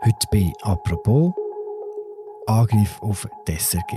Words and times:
Heute 0.00 0.28
bei 0.30 0.52
«Apropos» 0.62 1.32
Angriff 2.46 3.02
auf 3.02 3.28
die 3.48 3.56
SRG. 3.58 3.96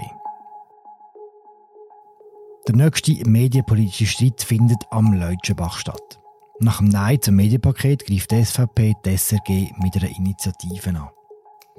Der 2.67 2.75
nächste 2.75 3.29
medienpolitische 3.29 4.07
Streit 4.07 4.41
findet 4.41 4.79
am 4.89 5.13
Leutschenbach 5.13 5.77
statt. 5.77 6.19
Nach 6.59 6.79
dem 6.79 6.87
Nein 6.87 7.21
zum 7.21 7.35
Medienpaket 7.35 8.07
greift 8.07 8.31
die 8.31 8.43
SVP 8.43 8.95
die 9.05 9.15
SRG 9.15 9.73
mit 9.77 9.95
einer 9.95 10.09
Initiative 10.17 10.89
an. 10.89 11.09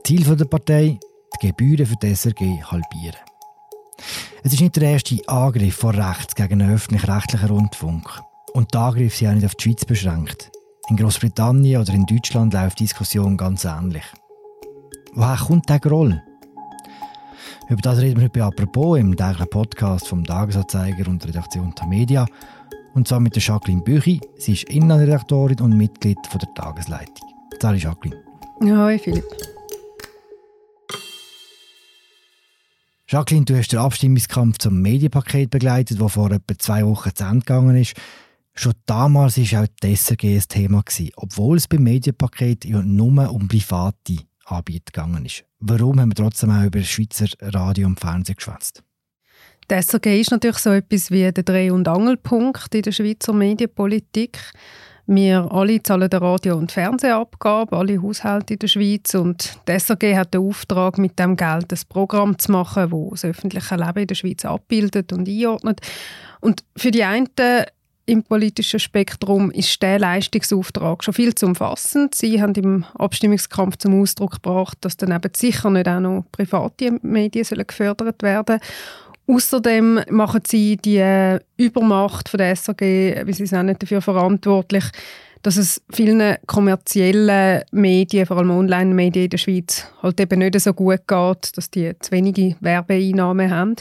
Ziel 0.04 0.36
der 0.36 0.44
Partei, 0.44 1.00
die 1.34 1.46
Gebühren 1.48 1.86
für 1.86 1.96
die 1.96 2.14
SRG 2.14 2.62
halbieren. 2.62 3.18
Es 4.44 4.52
ist 4.52 4.60
nicht 4.60 4.76
der 4.76 4.84
erste 4.90 5.18
Angriff 5.26 5.74
von 5.74 5.96
rechts 5.96 6.36
gegen 6.36 6.62
einen 6.62 6.74
öffentlich-rechtlichen 6.74 7.48
Rundfunk. 7.48 8.22
Und 8.52 8.72
die 8.72 8.78
Angriffe 8.78 9.16
sind 9.16 9.28
auch 9.28 9.34
nicht 9.34 9.46
auf 9.46 9.54
die 9.56 9.64
Schweiz 9.64 9.84
beschränkt. 9.84 10.52
In 10.88 10.96
Großbritannien 10.96 11.80
oder 11.80 11.92
in 11.94 12.06
Deutschland 12.06 12.52
läuft 12.54 12.80
die 12.80 12.84
Diskussion 12.84 13.36
ganz 13.36 13.64
ähnlich. 13.64 14.02
Woher 15.14 15.36
kommt 15.36 15.68
der 15.68 15.78
Groll? 15.78 16.20
Über 17.68 17.80
das 17.80 18.00
reden 18.00 18.16
wir 18.16 18.24
heute 18.24 18.40
bei 18.40 18.44
«Apropos» 18.44 18.98
im 18.98 19.16
täglichen 19.16 19.48
Podcast 19.48 20.08
vom 20.08 20.24
Tagesanzeiger 20.24 21.08
und 21.08 21.22
der 21.22 21.28
Redaktion 21.28 21.72
der 21.78 21.86
Media. 21.86 22.26
Und 22.94 23.06
zwar 23.06 23.20
mit 23.20 23.36
der 23.36 23.42
Jacqueline 23.42 23.82
Büchi. 23.82 24.20
Sie 24.36 24.54
ist 24.54 24.64
Innenredaktorin 24.64 25.60
und 25.60 25.76
Mitglied 25.76 26.18
von 26.28 26.40
der 26.40 26.52
Tagesleitung. 26.54 27.28
Hallo 27.62 27.78
Jacqueline. 27.78 28.20
Hi 28.62 28.98
Philipp. 28.98 29.24
Jacqueline, 33.06 33.44
du 33.44 33.56
hast 33.56 33.68
den 33.68 33.78
Abstimmungskampf 33.78 34.58
zum 34.58 34.82
Medienpaket 34.82 35.50
begleitet, 35.50 36.00
der 36.00 36.08
vor 36.08 36.30
etwa 36.32 36.58
zwei 36.58 36.84
Wochen 36.84 37.14
zu 37.14 37.24
Ende 37.24 37.40
gegangen 37.40 37.76
ist. 37.76 37.94
Schon 38.54 38.74
damals 38.86 39.38
war 39.38 39.62
auch 39.62 39.66
die 39.82 39.96
SRG 39.96 40.36
ein 40.36 40.44
Thema, 40.48 40.84
obwohl 41.16 41.56
es 41.56 41.68
beim 41.68 41.84
Medienpaket 41.84 42.64
ja 42.64 42.82
nur 42.82 43.32
um 43.32 43.48
private 43.48 44.18
Anbieter 44.44 44.92
gegangen 44.92 45.24
ist. 45.24 45.44
Warum 45.58 46.00
haben 46.00 46.10
wir 46.10 46.16
trotzdem 46.16 46.50
auch 46.50 46.64
über 46.64 46.82
Schweizer 46.82 47.26
Radio 47.40 47.86
und 47.86 47.98
Fernsehen 47.98 48.36
geschwätzt? 48.36 48.82
Die 49.70 49.74
SRG 49.74 50.20
ist 50.20 50.32
natürlich 50.32 50.58
so 50.58 50.70
etwas 50.70 51.10
wie 51.10 51.30
der 51.32 51.44
Dreh- 51.44 51.70
und 51.70 51.88
Angelpunkt 51.88 52.74
in 52.74 52.82
der 52.82 52.92
Schweizer 52.92 53.32
Medienpolitik. 53.32 54.38
Wir 55.06 55.50
alle 55.50 55.82
zahlen 55.82 56.10
den 56.10 56.20
Radio- 56.20 56.56
und 56.56 56.72
Fernsehabgabe, 56.72 57.76
alle 57.76 58.00
Haushalte 58.00 58.54
in 58.54 58.58
der 58.58 58.68
Schweiz. 58.68 59.14
Und 59.14 59.58
die 59.66 59.72
SRG 59.72 60.16
hat 60.16 60.34
den 60.34 60.42
Auftrag, 60.42 60.98
mit 60.98 61.18
dem 61.18 61.36
Geld 61.36 61.72
ein 61.72 61.80
Programm 61.88 62.38
zu 62.38 62.52
machen, 62.52 62.90
das 62.90 63.22
das 63.22 63.24
öffentliche 63.30 63.76
Leben 63.76 63.98
in 63.98 64.06
der 64.06 64.14
Schweiz 64.14 64.44
abbildet 64.44 65.12
und 65.12 65.28
einordnet. 65.28 65.80
Und 66.40 66.64
für 66.76 66.90
die 66.90 67.04
einen 67.04 67.28
im 68.06 68.22
politischen 68.22 68.80
Spektrum 68.80 69.50
ist 69.50 69.80
der 69.82 69.98
Leistungsauftrag 69.98 71.04
schon 71.04 71.14
viel 71.14 71.34
zu 71.34 71.46
umfassend. 71.46 72.14
Sie 72.14 72.42
haben 72.42 72.54
im 72.54 72.84
Abstimmungskampf 72.94 73.76
zum 73.76 74.00
Ausdruck 74.00 74.42
gebracht, 74.42 74.78
dass 74.80 74.96
dann 74.96 75.12
eben 75.12 75.30
sicher 75.34 75.70
nicht 75.70 75.88
auch 75.88 76.00
noch 76.00 76.24
private 76.32 76.98
Medien 77.02 77.44
sollen 77.44 77.66
gefördert 77.66 78.22
werden 78.22 78.60
Außerdem 79.26 80.00
machen 80.10 80.42
sie 80.46 80.76
die 80.76 81.38
Übermacht 81.56 82.28
von 82.28 82.38
der 82.38 82.56
SAG, 82.56 82.80
wie 82.80 83.32
sie 83.32 83.46
sagen, 83.46 83.74
dafür 83.78 84.02
verantwortlich, 84.02 84.84
dass 85.42 85.56
es 85.56 85.82
vielen 85.92 86.36
kommerziellen 86.46 87.62
Medien, 87.70 88.26
vor 88.26 88.38
allem 88.38 88.50
Online-Medien 88.50 89.24
in 89.24 89.30
der 89.30 89.38
Schweiz, 89.38 89.86
halt 90.02 90.20
eben 90.20 90.40
nicht 90.40 90.58
so 90.60 90.72
gut 90.74 91.06
geht, 91.06 91.56
dass 91.56 91.70
die 91.70 91.92
zu 92.00 92.10
wenige 92.12 92.56
Werbeeinnahmen 92.60 93.50
haben. 93.50 93.76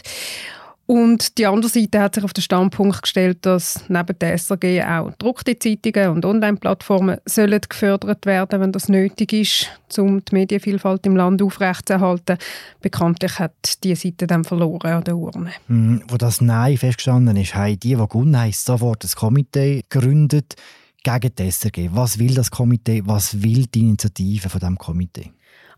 Und 0.88 1.38
die 1.38 1.46
andere 1.46 1.70
Seite 1.70 2.02
hat 2.02 2.16
sich 2.16 2.24
auf 2.24 2.34
den 2.34 2.42
Standpunkt 2.42 3.04
gestellt, 3.04 3.46
dass 3.46 3.84
neben 3.88 4.18
der 4.20 4.34
SRG 4.38 4.84
auch 4.84 5.14
druckte 5.18 5.58
Zeitungen 5.58 6.10
und 6.10 6.26
Online-Plattformen 6.26 7.18
sollen 7.26 7.62
gefördert 7.70 8.26
werden, 8.26 8.60
wenn 8.60 8.72
das 8.72 8.90
nötig 8.90 9.32
ist, 9.32 9.70
um 9.98 10.26
die 10.26 10.36
Medienvielfalt 10.36 11.06
im 11.06 11.16
Land 11.16 11.42
aufrechtzuerhalten. 11.42 12.38
Bekanntlich 12.82 13.40
hat 13.40 13.84
diese 13.84 14.08
Seite 14.08 14.28
dann 14.28 14.44
verloren 14.44 14.92
an 14.92 15.04
der 15.04 15.16
Urne. 15.16 15.52
Mhm, 15.68 16.04
wo 16.10 16.18
das 16.18 16.42
Nein 16.42 16.78
festgestanden 16.78 17.38
ist, 17.38 17.56
haben 17.56 17.80
die, 17.80 17.96
die 17.96 17.96
gewonnen 17.96 18.38
haben, 18.38 18.52
sofort 18.52 19.06
ein 19.06 19.12
Komitee 19.16 19.84
gegründet 19.88 20.56
gegen 21.04 21.36
die 21.36 21.52
SRG. 21.52 21.90
Was 21.92 22.20
will 22.20 22.34
das 22.34 22.52
Komitee? 22.52 23.02
Was 23.06 23.42
will 23.42 23.66
die 23.68 23.82
Initiative 23.82 24.50
von 24.50 24.60
dem 24.60 24.78
Komitee? 24.78 25.32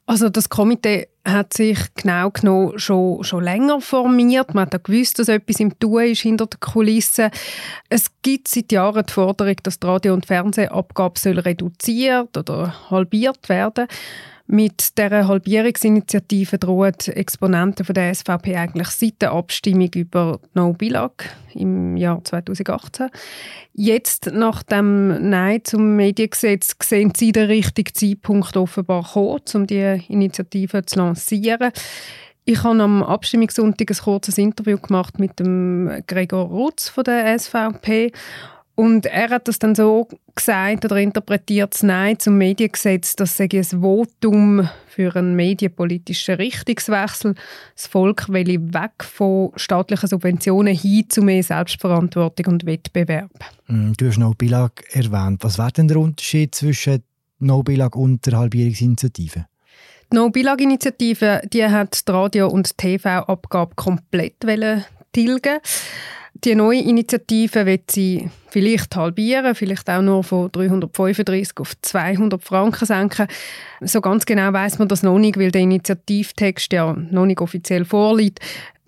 Also 0.06 0.28
das 0.30 0.50
Komitee 0.50 1.08
hat 1.25 1.53
sich 1.53 1.78
genau 1.96 2.30
genommen 2.30 2.78
schon, 2.78 3.24
schon 3.24 3.44
länger 3.44 3.80
formiert. 3.80 4.53
Man 4.53 4.66
hat 4.66 4.75
auch 4.75 4.84
gewusst, 4.84 5.19
dass 5.19 5.30
etwas 5.30 5.62
im 5.62 5.78
Tun 5.80 6.03
ist 6.03 6.22
hinter 6.22 6.47
den 6.47 6.59
Kulissen. 6.59 7.31
Es 7.88 8.08
gibt 8.22 8.50
seit 8.50 8.74
Jahren 8.74 9.06
die 9.06 9.13
Forderung, 9.13 9.56
dass 9.63 9.80
die 9.80 9.88
Radio- 9.88 10.13
und 10.13 10.25
Fernsehabgabe 10.25 11.46
reduziert 11.46 12.38
oder 12.38 12.90
halbiert 12.92 13.47
werden 13.47 13.88
soll. 13.88 13.97
Mit 14.46 14.98
der 14.98 15.28
Halbierungsinitiative 15.28 16.58
drohen 16.58 16.94
Exponenten 17.08 17.86
von 17.86 17.96
der 17.96 18.14
SVP 18.14 18.58
eigentlich 18.58 18.90
seit 18.90 19.22
der 19.22 19.31
Abstimmung 19.31 19.90
über 19.96 20.40
No 20.54 20.74
Bilag 20.74 21.24
im 21.54 21.96
Jahr 21.96 22.22
2018. 22.24 23.09
Jetzt, 23.74 24.31
nach 24.34 24.62
dem 24.62 25.30
Nein 25.30 25.62
zum 25.64 25.96
Mediengesetz, 25.96 26.76
sehen 26.84 27.14
Sie 27.16 27.31
den 27.31 27.46
richtigen 27.46 27.94
Zeitpunkt 27.94 28.58
offenbar 28.58 29.04
gekommen, 29.04 29.42
um 29.54 29.66
die 29.66 30.04
Initiative 30.09 30.86
zu 30.86 31.00
lancieren. 31.00 31.72
Ich 32.44 32.62
habe 32.66 32.84
am 32.84 33.02
Abstimmungssonntag 33.02 33.92
ein 33.92 33.98
kurzes 33.98 34.38
Interview 34.38 34.78
gemacht 34.78 35.20
mit 35.20 35.40
dem 35.40 36.04
Gregor 36.06 36.48
Rutz 36.48 36.90
von 36.90 37.06
der 37.06 37.40
SVP 37.40 38.12
und 38.75 39.06
er 39.06 39.29
hat 39.29 39.47
das 39.47 39.59
dann 39.59 39.75
so 39.75 40.07
gesagt 40.34 40.85
oder 40.85 40.97
interpretiert 40.97 41.73
das 41.73 41.84
Nein 41.84 42.17
zum 42.17 42.39
Mediengesetz, 42.39 43.16
das 43.16 43.38
sei 43.38 43.47
ein 43.51 43.63
Votum 43.63 44.67
für 44.88 45.16
einen 45.16 45.35
medienpolitischen 45.35 46.35
Richtungswechsel. 46.35 47.35
Das 47.75 47.85
Volk 47.85 48.29
will 48.29 48.73
weg 48.73 49.03
von 49.03 49.51
staatlichen 49.56 50.09
Subventionen 50.09 50.75
hin 50.75 51.07
zu 51.07 51.22
mehr 51.22 51.44
Selbstverantwortung 51.44 52.53
und 52.53 52.66
Wettbewerb. 52.66 53.31
Mm, 53.67 53.94
du 53.94 54.07
hast 54.07 54.17
No 54.17 54.33
Bilag 54.35 54.83
erwähnt. 54.91 55.44
Was 55.44 55.59
wäre 55.59 55.72
denn 55.72 55.88
der 55.88 55.97
Unterschied 55.97 56.56
zwischen 56.56 57.03
No 57.39 57.62
Bilag 57.62 57.95
und 57.95 58.25
der 58.25 58.39
Halbierungsinitiative? 58.39 59.45
Die 60.12 60.16
No 60.16 60.29
Bilag-Initiative 60.29 61.41
die 61.51 61.66
hat 61.66 62.07
die 62.07 62.12
Radio- 62.12 62.47
und 62.47 62.75
TV-Abgabe 62.78 63.75
komplett 63.75 64.35
tilgen 65.12 65.59
die 66.35 66.55
neue 66.55 66.81
Initiative 66.81 67.66
wird 67.66 67.91
sie 67.91 68.29
vielleicht 68.49 68.95
halbieren, 68.95 69.55
vielleicht 69.55 69.89
auch 69.89 70.01
nur 70.01 70.23
von 70.23 70.51
335 70.51 71.57
auf 71.57 71.73
200 71.81 72.44
Franken 72.44 72.85
senken. 72.85 73.27
So 73.81 74.01
ganz 74.01 74.25
genau 74.25 74.51
weiß 74.51 74.79
man 74.79 74.88
das 74.88 75.03
noch 75.03 75.19
nicht, 75.19 75.38
weil 75.38 75.51
der 75.51 75.61
Initiativtext 75.61 76.73
ja 76.73 76.94
noch 76.94 77.25
nicht 77.25 77.39
offiziell 77.39 77.85
vorliegt. 77.85 78.39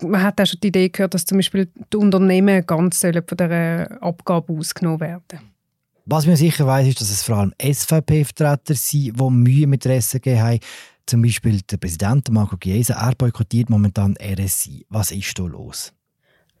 Man 0.02 0.22
hat 0.22 0.40
auch 0.40 0.46
schon 0.46 0.60
die 0.60 0.68
Idee 0.68 0.88
gehört, 0.88 1.14
dass 1.14 1.24
zum 1.24 1.38
Beispiel 1.38 1.68
die 1.92 1.96
Unternehmen 1.96 2.66
ganz 2.66 3.00
von 3.00 3.12
dieser 3.12 4.02
Abgabe 4.02 4.52
ausgenommen 4.52 5.00
werden. 5.00 5.40
Was 6.04 6.26
man 6.26 6.36
sicher 6.36 6.66
weiß, 6.66 6.86
ist, 6.86 7.00
dass 7.00 7.10
es 7.10 7.22
vor 7.22 7.38
allem 7.38 7.52
SVP-Vertreter 7.60 8.74
sind, 8.74 9.18
die 9.18 9.30
Mühe 9.30 9.66
mit 9.66 9.84
der 9.84 10.00
SRG 10.00 10.38
haben. 10.38 10.60
Zum 11.06 11.22
Beispiel 11.22 11.60
der 11.62 11.78
Präsident 11.78 12.30
Marco 12.30 12.56
Chiesa, 12.56 12.94
er 12.94 13.14
boykottiert 13.14 13.70
momentan 13.70 14.16
RSI. 14.20 14.86
Was 14.88 15.10
ist 15.10 15.38
da 15.38 15.44
los? 15.44 15.92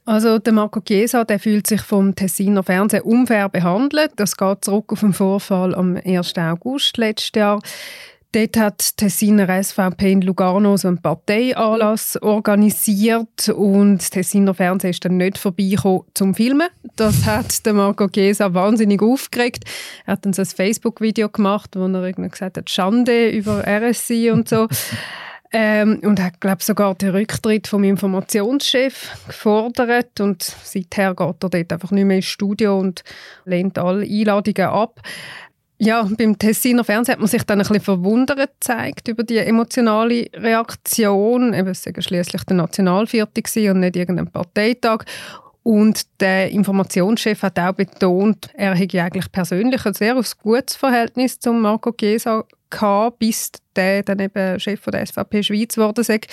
Also 0.06 0.38
der 0.38 0.52
Marco 0.52 0.80
Chiesa 0.80 1.24
der 1.24 1.40
fühlt 1.40 1.66
sich 1.66 1.82
vom 1.82 2.14
Tessiner 2.14 2.62
Fernsehen 2.62 3.02
unfair 3.02 3.48
behandelt. 3.48 4.12
Das 4.14 4.36
geht 4.36 4.64
zurück 4.64 4.92
auf 4.92 5.00
den 5.00 5.12
Vorfall 5.12 5.74
am 5.74 5.96
1. 5.96 6.38
August 6.38 6.96
letztes 6.96 7.32
Jahr. 7.34 7.60
Dort 8.30 8.56
hat 8.56 9.00
die 9.00 9.04
Tessiner 9.04 9.62
SVP 9.62 10.12
in 10.12 10.20
Lugano 10.20 10.76
so 10.76 10.88
einen 10.88 11.00
Parteianlass 11.00 12.20
organisiert 12.22 13.48
und 13.48 13.98
das 13.98 14.10
Tessiner 14.10 14.54
Fernsehen 14.54 14.90
ist 14.90 15.04
dann 15.04 15.16
nicht 15.16 15.38
vorbeigekommen 15.38 16.02
zum 16.14 16.34
Filmen. 16.34 16.68
Das 16.94 17.24
hat 17.24 17.66
der 17.66 17.72
Marco 17.72 18.06
Chiesa 18.08 18.54
wahnsinnig 18.54 19.02
aufgeregt. 19.02 19.64
Er 20.04 20.12
hat 20.12 20.24
dann 20.24 20.34
so 20.34 20.42
ein 20.42 20.46
Facebook-Video 20.46 21.30
gemacht, 21.30 21.70
wo 21.74 21.86
er 21.86 22.12
gesagt 22.12 22.58
hat, 22.58 22.70
Schande 22.70 23.30
über 23.30 23.64
RSI 23.66 24.30
und 24.30 24.48
so. 24.48 24.68
Ähm, 25.52 26.00
und 26.02 26.20
hat, 26.20 26.40
glaube 26.40 26.62
sogar 26.62 26.94
den 26.96 27.10
Rücktritt 27.10 27.68
vom 27.68 27.84
Informationschef 27.84 29.10
gefordert 29.26 30.20
und 30.20 30.42
seither 30.42 31.14
geht 31.14 31.42
er 31.42 31.50
dort 31.50 31.72
einfach 31.72 31.90
nicht 31.92 32.04
mehr 32.04 32.16
ins 32.16 32.26
Studio 32.26 32.78
und 32.78 33.04
lehnt 33.44 33.78
alle 33.78 34.04
Einladungen 34.04 34.68
ab. 34.68 35.00
Ja, 35.78 36.08
beim 36.16 36.38
Tessiner 36.38 36.84
Fernsehen 36.84 37.14
hat 37.14 37.20
man 37.20 37.28
sich 37.28 37.42
dann 37.42 37.60
ein 37.60 37.66
bisschen 37.66 37.82
verwundert 37.82 38.38
gezeigt 38.38 39.08
über 39.08 39.24
die 39.24 39.36
emotionale 39.36 40.26
Reaktion. 40.32 41.52
Eben, 41.52 41.68
es 41.68 41.84
war 41.84 42.02
schließlich 42.02 42.44
der 42.44 42.56
Nationalviertel 42.56 43.70
und 43.70 43.80
nicht 43.80 43.96
irgendein 43.96 44.30
Parteitag. 44.30 45.04
Und 45.66 46.20
der 46.20 46.52
Informationschef 46.52 47.42
hat 47.42 47.58
auch 47.58 47.72
betont, 47.72 48.50
er 48.54 48.76
hätte 48.76 49.02
eigentlich 49.02 49.32
persönlich 49.32 49.84
ein 49.84 49.94
sehr 49.94 50.14
gutes 50.40 50.76
Verhältnis 50.76 51.40
zum 51.40 51.60
Marco 51.60 51.90
Chiesa 51.90 52.44
gehabt, 52.70 53.18
bis 53.18 53.50
der 53.74 54.04
dann 54.04 54.20
eben 54.20 54.60
Chef 54.60 54.80
der 54.84 55.04
SVP 55.04 55.42
Schweiz 55.42 55.74
geworden 55.74 56.02
ist. 56.02 56.28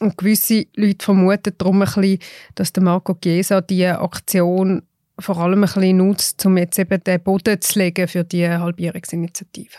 Und 0.00 0.16
gewisse 0.16 0.64
Leute 0.76 1.04
vermuten 1.04 1.52
darum 1.58 1.82
ein 1.82 1.84
bisschen, 1.84 2.18
dass 2.54 2.72
der 2.72 2.82
Marco 2.84 3.12
Chiesa 3.12 3.60
diese 3.60 4.00
Aktion 4.00 4.80
vor 5.18 5.36
allem 5.36 5.62
ein 5.62 5.66
bisschen 5.66 5.98
nutzt, 5.98 6.46
um 6.46 6.56
jetzt 6.56 6.78
eben 6.78 7.04
den 7.04 7.22
Boden 7.22 7.60
zu 7.60 7.78
legen 7.78 8.08
für 8.08 8.24
die 8.24 8.48
Halbierungsinitiative. 8.48 9.76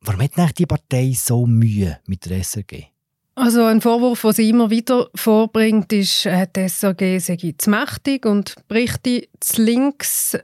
Warum 0.00 0.22
hat 0.22 0.58
die 0.58 0.64
Partei 0.64 1.12
so 1.14 1.44
Mühe 1.44 1.98
mit 2.06 2.24
der 2.24 2.42
SRG? 2.42 2.93
Also 3.36 3.64
ein 3.64 3.80
Vorwurf, 3.80 4.22
den 4.22 4.32
sie 4.32 4.50
immer 4.50 4.70
wieder 4.70 5.08
vorbringt, 5.14 5.92
ist, 5.92 6.24
äh, 6.26 6.46
die 6.54 6.68
SRG 6.68 7.18
sei 7.18 7.54
zu 7.58 7.68
mächtig 7.68 8.26
und 8.26 8.54
Berichte 8.68 9.26
zu 9.40 9.62
links. 9.62 10.38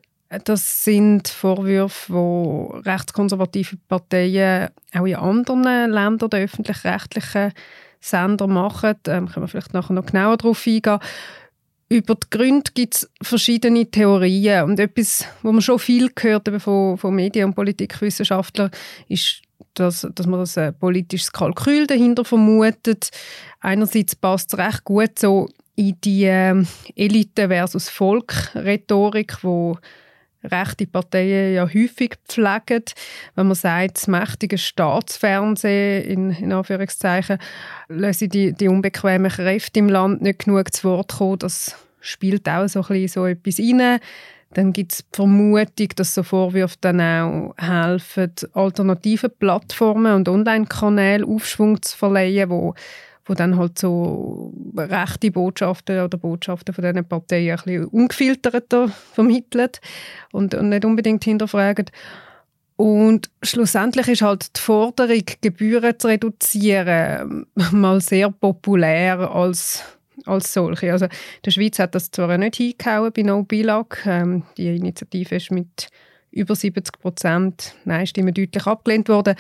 Das 0.45 0.85
sind 0.85 1.29
Vorwürfe, 1.29 2.13
die 2.13 2.89
rechtskonservative 2.89 3.77
Parteien 3.89 4.71
auch 4.93 5.07
in 5.07 5.17
anderen 5.17 5.91
Ländern 5.91 6.31
der 6.31 6.41
öffentlich-rechtlichen 6.41 7.53
Sender 8.01 8.47
machen. 8.49 8.97
Ähm, 9.07 9.29
können 9.29 9.45
wir 9.45 9.49
vielleicht 9.49 9.75
nachher 9.75 9.93
noch 9.93 10.07
genauer 10.07 10.37
darauf 10.37 10.67
eingehen. 10.67 10.99
Über 11.89 12.15
die 12.15 12.31
Gründe 12.31 12.71
gibt 12.75 12.95
es 12.95 13.11
verschiedene 13.23 13.89
Theorien. 13.89 14.65
Und 14.65 14.81
etwas, 14.81 15.27
was 15.43 15.53
man 15.53 15.63
schon 15.63 15.79
viel 15.79 16.11
gehört 16.15 16.49
von, 16.63 16.97
von 16.97 17.15
Medien- 17.15 17.47
und 17.47 17.55
Politikwissenschaftlern, 17.55 18.71
ist 19.09 19.43
dass, 19.81 20.06
dass 20.15 20.27
man 20.27 20.47
ein 20.56 20.79
politisches 20.79 21.32
Kalkül 21.32 21.87
dahinter 21.87 22.25
vermutet. 22.25 23.11
Einerseits 23.61 24.15
passt 24.15 24.53
es 24.53 24.59
recht 24.59 24.85
gut 24.85 25.19
so 25.19 25.49
in 25.77 25.97
die 26.03 26.25
äh, 26.25 26.62
Elite 26.94 27.49
versus 27.49 27.88
Volk-Rhetorik, 27.88 29.43
wo 29.43 29.79
rechte 30.44 30.87
Parteien 30.87 31.55
ja 31.55 31.65
häufig 31.67 32.17
pflegen. 32.29 32.85
Wenn 33.35 33.47
man 33.47 33.55
sagt, 33.55 33.97
das 33.97 34.09
mächtige 34.09 34.59
Staatsfernsehen, 34.59 36.05
in, 36.05 36.31
in 36.31 36.53
Anführungszeichen, 36.53 37.38
lassen 37.88 38.29
die, 38.29 38.53
die 38.53 38.69
unbequemen 38.69 39.31
Kräfte 39.31 39.81
im 39.81 39.88
Land 39.88 40.23
nicht 40.23 40.44
genug 40.44 40.73
zu 40.75 40.88
Wort 40.88 41.12
kommen, 41.17 41.38
das 41.38 41.77
spielt 42.00 42.49
auch 42.49 42.69
so, 42.69 42.81
ein 42.81 42.87
bisschen 42.87 43.09
so 43.09 43.27
etwas 43.27 43.59
rein. 43.59 44.00
Dann 44.52 44.73
gibt 44.73 44.93
es 44.93 44.99
die 44.99 45.17
Vermutung, 45.17 45.88
dass 45.94 46.14
so 46.14 46.25
Vorwürfe 46.25 46.76
dann 46.81 47.00
auch 47.00 47.55
helfen, 47.56 48.32
alternative 48.52 49.29
Plattformen 49.29 50.14
und 50.14 50.29
Online-Kanäle 50.29 51.25
Aufschwung 51.25 51.81
zu 51.81 51.97
verleihen, 51.97 52.50
wo, 52.50 52.75
wo 53.26 53.35
dann 53.35 53.56
halt 53.56 53.79
so 53.79 54.52
rechte 54.76 55.31
Botschaften 55.31 56.00
oder 56.00 56.19
Botschaften 56.19 56.75
von 56.75 56.82
diesen 56.82 57.05
Parteien 57.05 57.58
ein 57.58 57.64
bisschen 57.64 57.85
ungefilterter 57.87 58.88
vermitteln 58.88 59.70
und, 60.32 60.55
und 60.55 60.69
nicht 60.69 60.85
unbedingt 60.85 61.23
hinterfragen. 61.23 61.87
Und 62.75 63.31
schlussendlich 63.43 64.08
ist 64.08 64.23
halt 64.23 64.56
die 64.56 64.61
Forderung, 64.61 65.23
Gebühren 65.43 65.99
zu 65.99 66.08
reduzieren, 66.08 67.46
mal 67.73 68.00
sehr 68.00 68.31
populär 68.31 69.31
als 69.31 69.85
als 70.26 70.52
solche. 70.52 70.93
Also 70.93 71.06
der 71.44 71.50
Schweiz 71.50 71.78
hat 71.78 71.94
das 71.94 72.11
zwar 72.11 72.37
nicht 72.38 72.56
hingehauen 72.56 73.12
bei 73.12 73.22
No 73.22 73.43
Bilag. 73.43 74.02
Ähm, 74.06 74.44
die 74.56 74.76
Initiative 74.76 75.37
ist 75.37 75.50
mit 75.50 75.88
über 76.31 76.55
70 76.55 76.99
Prozent 77.00 77.75
Nein-Stimmen 77.84 78.34
deutlich 78.34 78.67
abgelehnt 78.67 79.08
worden. 79.08 79.34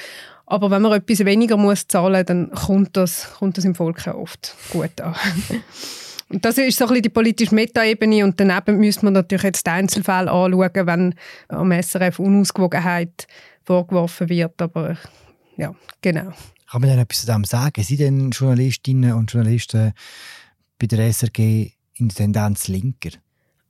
Aber 0.46 0.70
wenn 0.70 0.82
man 0.82 0.92
etwas 0.92 1.24
weniger 1.24 1.56
muss 1.56 1.86
zahlen, 1.86 2.26
dann 2.26 2.50
kommt 2.50 2.96
das, 2.96 3.32
kommt 3.38 3.56
das 3.56 3.64
im 3.64 3.74
Volk 3.74 4.06
auch 4.08 4.14
oft 4.14 4.56
gut 4.70 5.00
an. 5.00 5.14
Und 6.28 6.44
das 6.44 6.58
ist 6.58 6.78
so 6.78 6.84
ein 6.84 6.88
bisschen 6.90 7.02
die 7.02 7.08
politische 7.08 7.54
Metaebene 7.56 8.24
und 8.24 8.38
daneben 8.38 8.78
müsste 8.78 9.04
man 9.04 9.14
natürlich 9.14 9.42
jetzt 9.42 9.66
die 9.66 9.70
Einzelfälle 9.70 10.30
anschauen, 10.30 10.86
wenn 10.86 11.14
am 11.48 11.72
SRF 11.72 12.20
Unausgewogenheit 12.20 13.26
vorgeworfen 13.64 14.28
wird. 14.28 14.62
Aber 14.62 14.96
ja, 15.56 15.74
genau. 16.00 16.32
Kann 16.70 16.82
man 16.82 16.90
denn 16.90 17.00
etwas 17.00 17.22
zu 17.22 17.26
dem 17.26 17.42
sagen? 17.42 17.82
Sind 17.82 17.98
denn 17.98 18.30
Journalistinnen 18.30 19.14
und 19.14 19.32
Journalisten 19.32 19.92
bei 20.80 20.86
der 20.86 21.12
SRG 21.12 21.72
in 21.94 22.08
der 22.08 22.16
Tendenz 22.16 22.68
linker? 22.68 23.10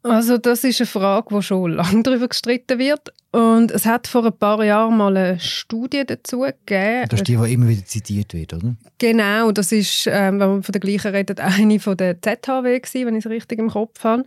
Also 0.03 0.39
das 0.39 0.65
ist 0.65 0.81
eine 0.81 0.87
Frage, 0.87 1.35
die 1.35 1.43
schon 1.43 1.73
lange 1.73 2.03
darüber 2.03 2.29
gestritten 2.29 2.79
wird. 2.79 3.13
Und 3.33 3.71
es 3.71 3.85
hat 3.85 4.07
vor 4.07 4.25
ein 4.25 4.33
paar 4.33 4.65
Jahren 4.65 4.97
mal 4.97 5.15
eine 5.17 5.39
Studie 5.39 6.05
dazu 6.07 6.41
gegeben. 6.41 7.07
Das 7.09 7.21
ist 7.21 7.29
die, 7.29 7.37
die 7.37 7.53
immer 7.53 7.69
wieder 7.69 7.85
zitiert 7.85 8.33
wird, 8.33 8.55
oder? 8.55 8.75
Genau, 8.99 9.53
das 9.53 9.73
ist, 9.73 10.07
ähm, 10.07 10.41
wenn 10.41 10.49
man 10.49 10.63
von 10.63 10.73
der 10.73 10.81
gleichen 10.81 11.13
redet, 11.13 11.39
eine 11.39 11.79
von 11.79 11.97
der 11.97 12.21
ZHW 12.21 12.81
gewesen, 12.81 13.07
wenn 13.07 13.15
ich 13.15 13.27
es 13.27 13.31
richtig 13.31 13.59
im 13.59 13.69
Kopf 13.69 14.03
habe 14.03 14.25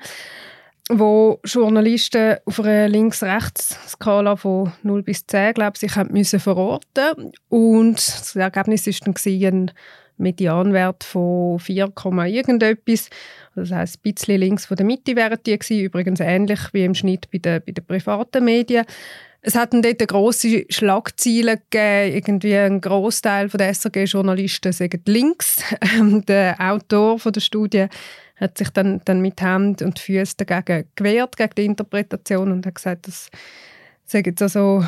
wo 0.89 1.39
Journalisten 1.45 2.37
auf 2.45 2.59
einer 2.59 2.89
Links-Rechts-Skala 2.89 4.35
von 4.35 4.73
0 4.83 5.03
bis 5.03 5.25
10, 5.25 5.53
glaube 5.53 5.71
ich, 5.75 5.79
sich 5.79 5.95
haben 5.95 6.11
müssen 6.11 6.39
verorten 6.39 7.31
Und 7.49 7.95
das 7.95 8.35
Ergebnis 8.35 8.85
war 8.85 8.93
dann 9.01 9.13
ein 9.15 9.71
Medianwert 10.17 11.03
von 11.03 11.59
4, 11.59 11.91
irgendetwas. 12.27 13.09
Das 13.55 13.71
heisst, 13.71 13.97
ein 13.97 14.13
bisschen 14.13 14.39
links 14.39 14.65
von 14.65 14.77
der 14.77 14.85
Mitte 14.85 15.15
wären 15.15 15.39
die 15.45 15.57
gewesen, 15.57 15.81
übrigens 15.81 16.19
ähnlich 16.19 16.59
wie 16.73 16.85
im 16.85 16.95
Schnitt 16.95 17.29
bei 17.31 17.37
den, 17.37 17.61
bei 17.65 17.71
den 17.71 17.85
privaten 17.85 18.45
Medien. 18.45 18.85
Es 19.45 19.55
hat 19.55 19.73
dort 19.73 20.07
grosse 20.07 20.65
Schlagziele 20.69 21.57
gegeben. 21.69 22.15
Irgendwie 22.15 22.55
ein 22.55 22.79
Großteil 22.79 23.49
der 23.49 23.73
SRG-Journalisten 23.73 24.71
sagen 24.71 25.01
links. 25.05 25.61
der 26.27 26.55
Autor 26.59 27.19
der 27.29 27.41
Studie 27.41 27.87
hat 28.37 28.57
sich 28.57 28.69
dann, 28.69 29.01
dann 29.03 29.21
mit 29.21 29.41
Hand 29.41 29.81
und 29.81 29.99
Füßen 29.99 30.37
dagegen 30.37 30.87
gewehrt, 30.95 31.35
gegen 31.35 31.55
die 31.57 31.65
Interpretation 31.65 32.51
und 32.51 32.65
hat 32.65 32.75
gesagt, 32.75 33.07
das 33.07 33.29
sei 34.05 34.21
jetzt 34.25 34.41
also 34.41 34.83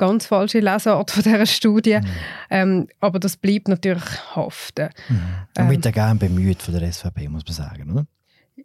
ganz 0.00 0.26
falsche 0.26 0.60
Lesart 0.60 1.10
von 1.10 1.22
dieser 1.22 1.46
Studie. 1.46 1.98
Mhm. 1.98 2.06
Ähm, 2.48 2.88
aber 3.00 3.20
das 3.20 3.36
bleibt 3.36 3.68
natürlich 3.68 4.02
haften. 4.34 4.88
Mhm. 5.08 5.62
Und 5.62 5.70
wird 5.70 5.86
ähm, 5.86 5.92
gerne 5.92 6.18
bemüht 6.18 6.62
von 6.62 6.74
der 6.74 6.90
SVP, 6.90 7.28
muss 7.28 7.44
man 7.44 7.54
sagen, 7.54 7.90
oder? 7.92 8.06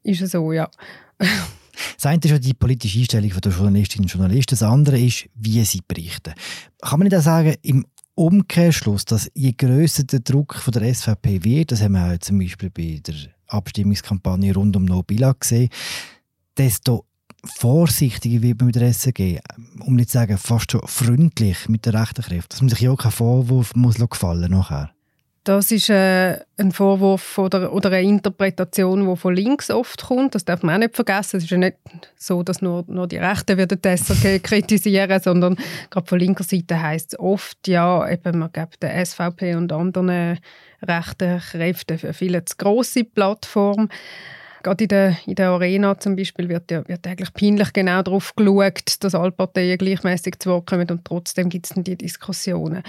Ist 0.02 0.22
es 0.22 0.32
so, 0.32 0.52
ja. 0.52 0.70
Das 1.98 2.06
eine 2.06 2.22
ist 2.24 2.32
ja 2.32 2.40
die 2.40 2.54
politische 2.54 3.00
Einstellung 3.00 3.30
der 3.32 3.52
Journalistinnen 3.52 4.06
und 4.06 4.12
Journalisten. 4.12 4.56
Das 4.56 4.64
andere 4.64 4.98
ist, 4.98 5.28
wie 5.36 5.62
sie 5.66 5.82
berichten. 5.86 6.34
Kann 6.82 7.00
man 7.00 7.08
nicht 7.10 7.18
auch 7.18 7.22
sagen, 7.22 7.56
im 7.64 7.86
Umkehrschluss, 8.14 9.04
dass 9.04 9.30
je 9.34 9.52
grösser 9.52 10.06
der 10.06 10.22
Druck 10.22 10.56
von 10.56 10.72
der 10.72 10.94
SVP 10.94 11.44
wird, 11.44 11.74
das 11.74 11.82
haben 11.82 11.92
wir 11.92 12.14
auch 12.14 12.18
zum 12.20 12.40
Beispiel 12.40 12.70
bei 12.70 13.02
der 13.06 13.16
Abstimmungskampagne 13.48 14.54
rund 14.54 14.78
um 14.78 14.86
Nobila 14.86 15.34
gesehen, 15.34 15.68
desto 16.58 17.06
vorsichtiger 17.46 18.42
wird 18.42 18.60
man 18.60 18.68
mit 18.68 18.76
der 18.76 18.94
SRG, 18.94 19.40
um 19.80 19.96
nicht 19.96 20.10
zu 20.10 20.18
sagen 20.18 20.38
fast 20.38 20.72
schon 20.72 20.82
freundlich 20.86 21.70
mit 21.70 21.86
der 21.86 21.94
rechten 21.94 22.24
Kräfte, 22.24 22.50
dass 22.50 22.62
man 22.62 22.70
sich 22.70 22.82
ja 22.82 22.92
auch 22.92 22.98
keinen 22.98 23.12
Vorwurf 23.12 23.76
muss 23.76 23.96
gefallen 23.96 24.52
nachher. 24.52 24.92
Das 25.46 25.72
ist 25.72 25.92
äh, 25.92 26.40
ein 26.58 26.72
Vorwurf 26.72 27.38
oder, 27.38 27.72
oder 27.72 27.92
eine 27.92 28.02
Interpretation, 28.02 29.08
die 29.08 29.16
von 29.16 29.36
links 29.36 29.70
oft 29.70 30.02
kommt. 30.02 30.34
Das 30.34 30.44
darf 30.44 30.64
man 30.64 30.74
auch 30.74 30.80
nicht 30.80 30.96
vergessen. 30.96 31.38
Es 31.38 31.44
ist 31.44 31.52
ja 31.52 31.58
nicht 31.60 31.78
so, 32.18 32.42
dass 32.42 32.64
nur, 32.64 32.84
nur 32.88 33.08
die 33.08 33.18
Rechten 33.18 33.56
werden 33.56 33.80
die 33.80 33.88
SRG 33.88 34.40
kritisieren, 34.44 35.22
sondern 35.22 35.56
gerade 35.92 36.08
von 36.08 36.18
linker 36.18 36.44
Seite 36.44 36.82
heißt 36.82 37.14
es 37.14 37.20
oft, 37.20 37.68
ja, 37.68 38.10
eben, 38.10 38.40
man 38.40 38.52
gibt 38.52 38.82
der 38.82 39.06
SVP 39.06 39.54
und 39.54 39.72
anderen 39.72 40.40
rechten 40.82 41.40
Kräften 41.40 42.00
viel 42.12 42.44
zu 42.44 42.56
grosse 42.58 43.04
Plattform 43.04 43.90
gerade 44.66 44.84
in 44.84 44.88
der, 44.88 45.18
in 45.28 45.36
der 45.36 45.50
Arena 45.50 46.00
zum 46.00 46.16
Beispiel 46.16 46.50
wird, 46.50 46.72
ja, 46.72 46.88
wird 46.88 47.06
eigentlich 47.06 47.34
peinlich 47.34 47.72
genau 47.72 48.02
darauf 48.02 48.36
geschaut, 48.36 48.96
dass 49.00 49.16
alle 49.16 49.32
Parteien 49.32 49.78
gleichmäßig 49.78 50.40
zu 50.40 50.50
Wort 50.50 50.66
kommen 50.66 50.90
und 50.90 51.06
trotzdem 51.06 51.50
gibt 51.50 51.68
es 51.68 51.74
dann 51.74 51.84
die 51.84 51.96
Diskussionen. 51.96 52.82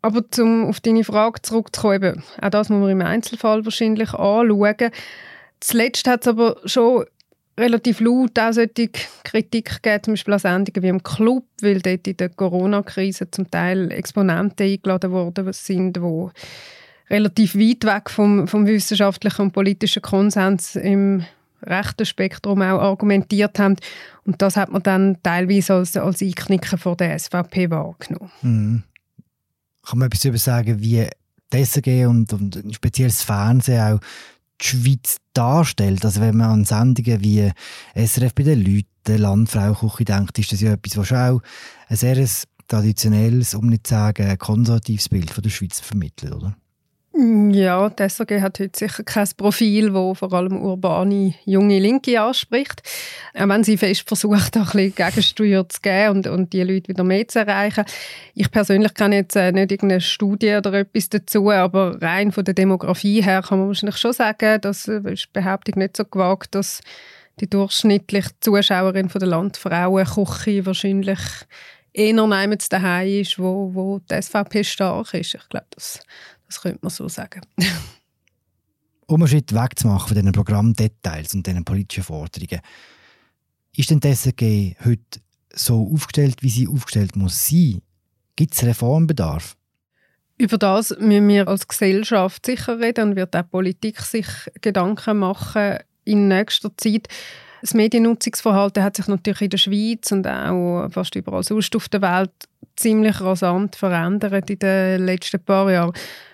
Aber 0.00 0.22
um 0.38 0.66
auf 0.66 0.80
deine 0.80 1.04
Frage 1.04 1.42
zurückzukommen, 1.42 2.22
auch 2.40 2.48
das 2.48 2.68
muss 2.68 2.80
man 2.80 2.90
im 2.90 3.02
Einzelfall 3.02 3.64
wahrscheinlich 3.64 4.12
anschauen. 4.14 4.90
Zuletzt 5.60 6.08
hat 6.08 6.22
es 6.22 6.28
aber 6.28 6.56
schon 6.64 7.04
relativ 7.58 8.00
laut 8.00 8.38
auch 8.38 8.52
solche 8.52 8.90
Kritik 9.24 9.82
gegeben, 9.82 10.04
zum 10.04 10.12
Beispiel 10.14 10.34
an 10.34 10.40
Sendungen 10.40 10.82
wie 10.82 10.88
im 10.88 11.02
Club, 11.02 11.44
weil 11.60 11.80
dort 11.80 12.06
in 12.06 12.16
der 12.16 12.30
Corona-Krise 12.30 13.30
zum 13.30 13.50
Teil 13.50 13.90
Exponenten 13.92 14.66
eingeladen 14.66 15.12
worden 15.12 15.52
sind, 15.52 15.96
die 15.96 16.00
relativ 17.10 17.54
weit 17.54 17.84
weg 17.84 18.10
vom, 18.10 18.48
vom 18.48 18.66
wissenschaftlichen 18.66 19.42
und 19.42 19.52
politischen 19.52 20.02
Konsens 20.02 20.76
im 20.76 21.24
rechten 21.62 22.06
Spektrum 22.06 22.62
auch 22.62 22.80
argumentiert 22.80 23.58
haben. 23.58 23.76
Und 24.24 24.40
das 24.42 24.56
hat 24.56 24.70
man 24.70 24.82
dann 24.82 25.18
teilweise 25.22 25.74
als, 25.74 25.96
als 25.96 26.22
Einknicken 26.22 26.78
vor 26.78 26.96
der 26.96 27.18
SVP 27.18 27.70
wahrgenommen. 27.70 28.30
Mhm. 28.42 28.82
Kann 29.86 29.98
man 29.98 30.06
etwas 30.06 30.20
darüber 30.20 30.38
sagen, 30.38 30.80
wie 30.80 31.06
die 31.52 31.64
SRG 31.64 32.06
und, 32.06 32.32
und 32.32 32.74
speziell 32.74 33.08
das 33.08 33.22
Fernsehen 33.22 33.80
auch 33.80 34.00
die 34.60 34.66
Schweiz 34.66 35.18
darstellt? 35.34 36.04
Also 36.04 36.20
wenn 36.20 36.38
man 36.38 36.50
an 36.50 36.64
Sendungen 36.64 37.22
wie 37.22 37.50
SRF 37.94 38.34
bei 38.34 38.44
den 38.44 38.64
Leuten, 38.64 39.20
Landfrauküche 39.20 40.04
denkt, 40.06 40.38
ist 40.38 40.52
das 40.52 40.62
ja 40.62 40.72
etwas, 40.72 40.96
was 40.96 41.08
schon 41.08 41.18
auch 41.18 41.42
ein 41.88 41.96
sehr 41.96 42.26
traditionelles, 42.66 43.54
um 43.54 43.66
nicht 43.66 43.86
zu 43.86 43.94
sagen, 43.94 44.38
konservatives 44.38 45.10
Bild 45.10 45.30
von 45.30 45.42
der 45.42 45.50
Schweiz 45.50 45.80
vermittelt, 45.80 46.32
oder? 46.32 46.56
Ja, 47.16 47.90
die 47.90 48.08
SAG 48.08 48.40
hat 48.40 48.58
heute 48.58 48.76
sicher 48.76 49.04
kein 49.04 49.28
Profil, 49.36 49.92
das 49.92 50.18
vor 50.18 50.32
allem 50.32 50.60
urbane, 50.60 51.34
junge 51.44 51.78
Linke 51.78 52.20
anspricht. 52.20 52.82
Auch 53.34 53.48
wenn 53.48 53.62
sie 53.62 53.76
fest 53.76 54.08
versucht, 54.08 54.56
ein 54.56 54.64
bisschen 54.64 54.94
Gegensteuer 54.96 55.68
zu 55.68 55.80
geben 55.80 56.16
und, 56.16 56.26
und 56.26 56.52
die 56.52 56.64
Leute 56.64 56.88
wieder 56.88 57.04
mehr 57.04 57.28
zu 57.28 57.38
erreichen. 57.38 57.84
Ich 58.34 58.50
persönlich 58.50 58.94
kann 58.94 59.12
jetzt 59.12 59.36
äh, 59.36 59.52
nicht 59.52 59.70
irgendeine 59.70 60.00
Studie 60.00 60.56
oder 60.56 60.72
etwas 60.72 61.08
dazu, 61.08 61.52
aber 61.52 62.02
rein 62.02 62.32
von 62.32 62.44
der 62.44 62.54
Demografie 62.54 63.22
her 63.22 63.42
kann 63.42 63.60
man 63.60 63.68
wahrscheinlich 63.68 63.98
schon 63.98 64.12
sagen, 64.12 64.60
dass 64.60 64.88
äh, 64.88 65.00
ist 65.12 65.32
Behauptung 65.32 65.78
nicht 65.78 65.96
so 65.96 66.04
gewagt, 66.04 66.56
dass 66.56 66.80
die 67.38 67.48
durchschnittliche 67.48 68.30
Zuschauerin 68.40 69.08
von 69.08 69.20
der 69.20 69.28
Landfrauenküche 69.28 70.66
wahrscheinlich 70.66 71.20
eher 71.94 72.12
nehmen 72.12 72.58
daheim 72.68 73.20
ist, 73.20 73.38
wo, 73.38 73.70
wo 73.72 74.00
die 74.00 74.20
SVP 74.20 74.64
stark 74.64 75.14
ist. 75.14 75.34
Ich 75.34 75.48
glaube, 75.48 75.66
das, 75.70 76.00
das 76.54 76.62
könnte 76.62 76.78
man 76.82 76.90
so 76.90 77.08
sagen. 77.08 77.40
um 79.06 79.20
einen 79.20 79.28
Schritt 79.28 79.54
wegzumachen 79.54 80.08
von 80.08 80.14
diesen 80.16 80.32
Programmdetails 80.32 81.34
und 81.34 81.46
diesen 81.46 81.64
politischen 81.64 82.04
Forderungen, 82.04 82.60
ist 83.76 83.90
denn 83.90 84.00
die 84.00 84.14
SRG 84.14 84.76
heute 84.84 85.20
so 85.52 85.90
aufgestellt, 85.92 86.42
wie 86.42 86.50
sie 86.50 86.68
aufgestellt 86.68 87.16
muss 87.16 87.46
sein? 87.48 87.82
Gibt 88.36 88.54
es 88.54 88.64
Reformbedarf? 88.64 89.56
Über 90.36 90.58
das 90.58 90.90
müssen 90.98 91.28
wir 91.28 91.46
als 91.46 91.68
Gesellschaft 91.68 92.46
sicher 92.46 92.80
reden 92.80 93.10
und 93.10 93.16
wird 93.16 93.36
auch 93.36 93.48
Politik 93.48 94.00
sich 94.00 94.26
Gedanken 94.60 95.18
machen 95.18 95.78
in 96.04 96.28
nächster 96.28 96.76
Zeit. 96.76 97.08
Das 97.60 97.72
Mediennutzungsverhalten 97.72 98.82
hat 98.82 98.96
sich 98.96 99.06
natürlich 99.06 99.42
in 99.42 99.50
der 99.50 99.58
Schweiz 99.58 100.12
und 100.12 100.26
auch 100.26 100.88
fast 100.90 101.14
überall 101.14 101.44
sonst 101.44 101.74
auf 101.76 101.88
der 101.88 102.02
Welt 102.02 102.32
ziemlich 102.76 103.20
rasant 103.20 103.76
verändert 103.76 104.50
in 104.50 104.58
den 104.58 105.04
letzten 105.06 105.40
paar 105.40 105.70
Jahren. 105.70 105.92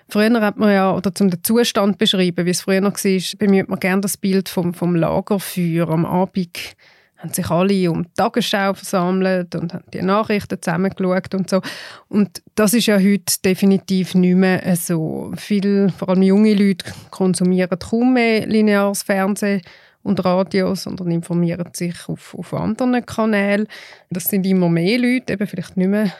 Früher 0.09 0.41
hat 0.41 0.57
man 0.57 0.73
ja, 0.73 0.93
oder 0.93 1.15
zum 1.15 1.31
Zustand 1.43 1.97
beschreiben, 1.97 2.45
wie 2.45 2.51
es 2.51 2.61
früher 2.61 2.83
war, 2.83 3.37
bemüht 3.37 3.69
man 3.69 3.79
gerne 3.79 4.01
das 4.01 4.17
Bild 4.17 4.49
vom, 4.49 4.73
vom 4.73 4.95
Lagerfeuer 4.95 5.89
am 5.89 6.05
Abend 6.05 6.75
haben 7.21 7.33
sich 7.33 7.49
alle 7.49 7.91
um 7.91 8.03
die 8.03 8.09
Tagesschau 8.15 8.73
versammelt 8.73 9.53
und 9.55 9.73
haben 9.73 9.83
die 9.93 10.01
Nachrichten 10.01 10.61
zusammengeschaut 10.61 11.33
und 11.35 11.49
so. 11.49 11.61
Und 12.09 12.41
das 12.55 12.73
ist 12.73 12.87
ja 12.87 12.97
heute 12.97 13.39
definitiv 13.45 14.15
nicht 14.15 14.35
mehr 14.35 14.75
so. 14.75 15.31
Viele, 15.37 15.89
vor 15.89 16.09
allem 16.09 16.23
junge 16.23 16.53
Leute, 16.53 16.85
konsumieren 17.11 17.77
kaum 17.77 18.13
mehr 18.13 18.47
lineares 18.47 19.03
Fernsehen 19.03 19.61
und 20.03 20.23
Radio, 20.25 20.75
sondern 20.75 21.11
informieren 21.11 21.69
sich 21.73 22.07
auf, 22.07 22.35
auf 22.35 22.53
anderen 22.53 23.05
Kanälen. 23.05 23.67
Das 24.09 24.25
sind 24.25 24.45
immer 24.45 24.69
mehr 24.69 24.97
Leute, 24.97 25.33
eben 25.33 25.47
vielleicht 25.47 25.77
nicht 25.77 25.87
mehr, 25.87 26.11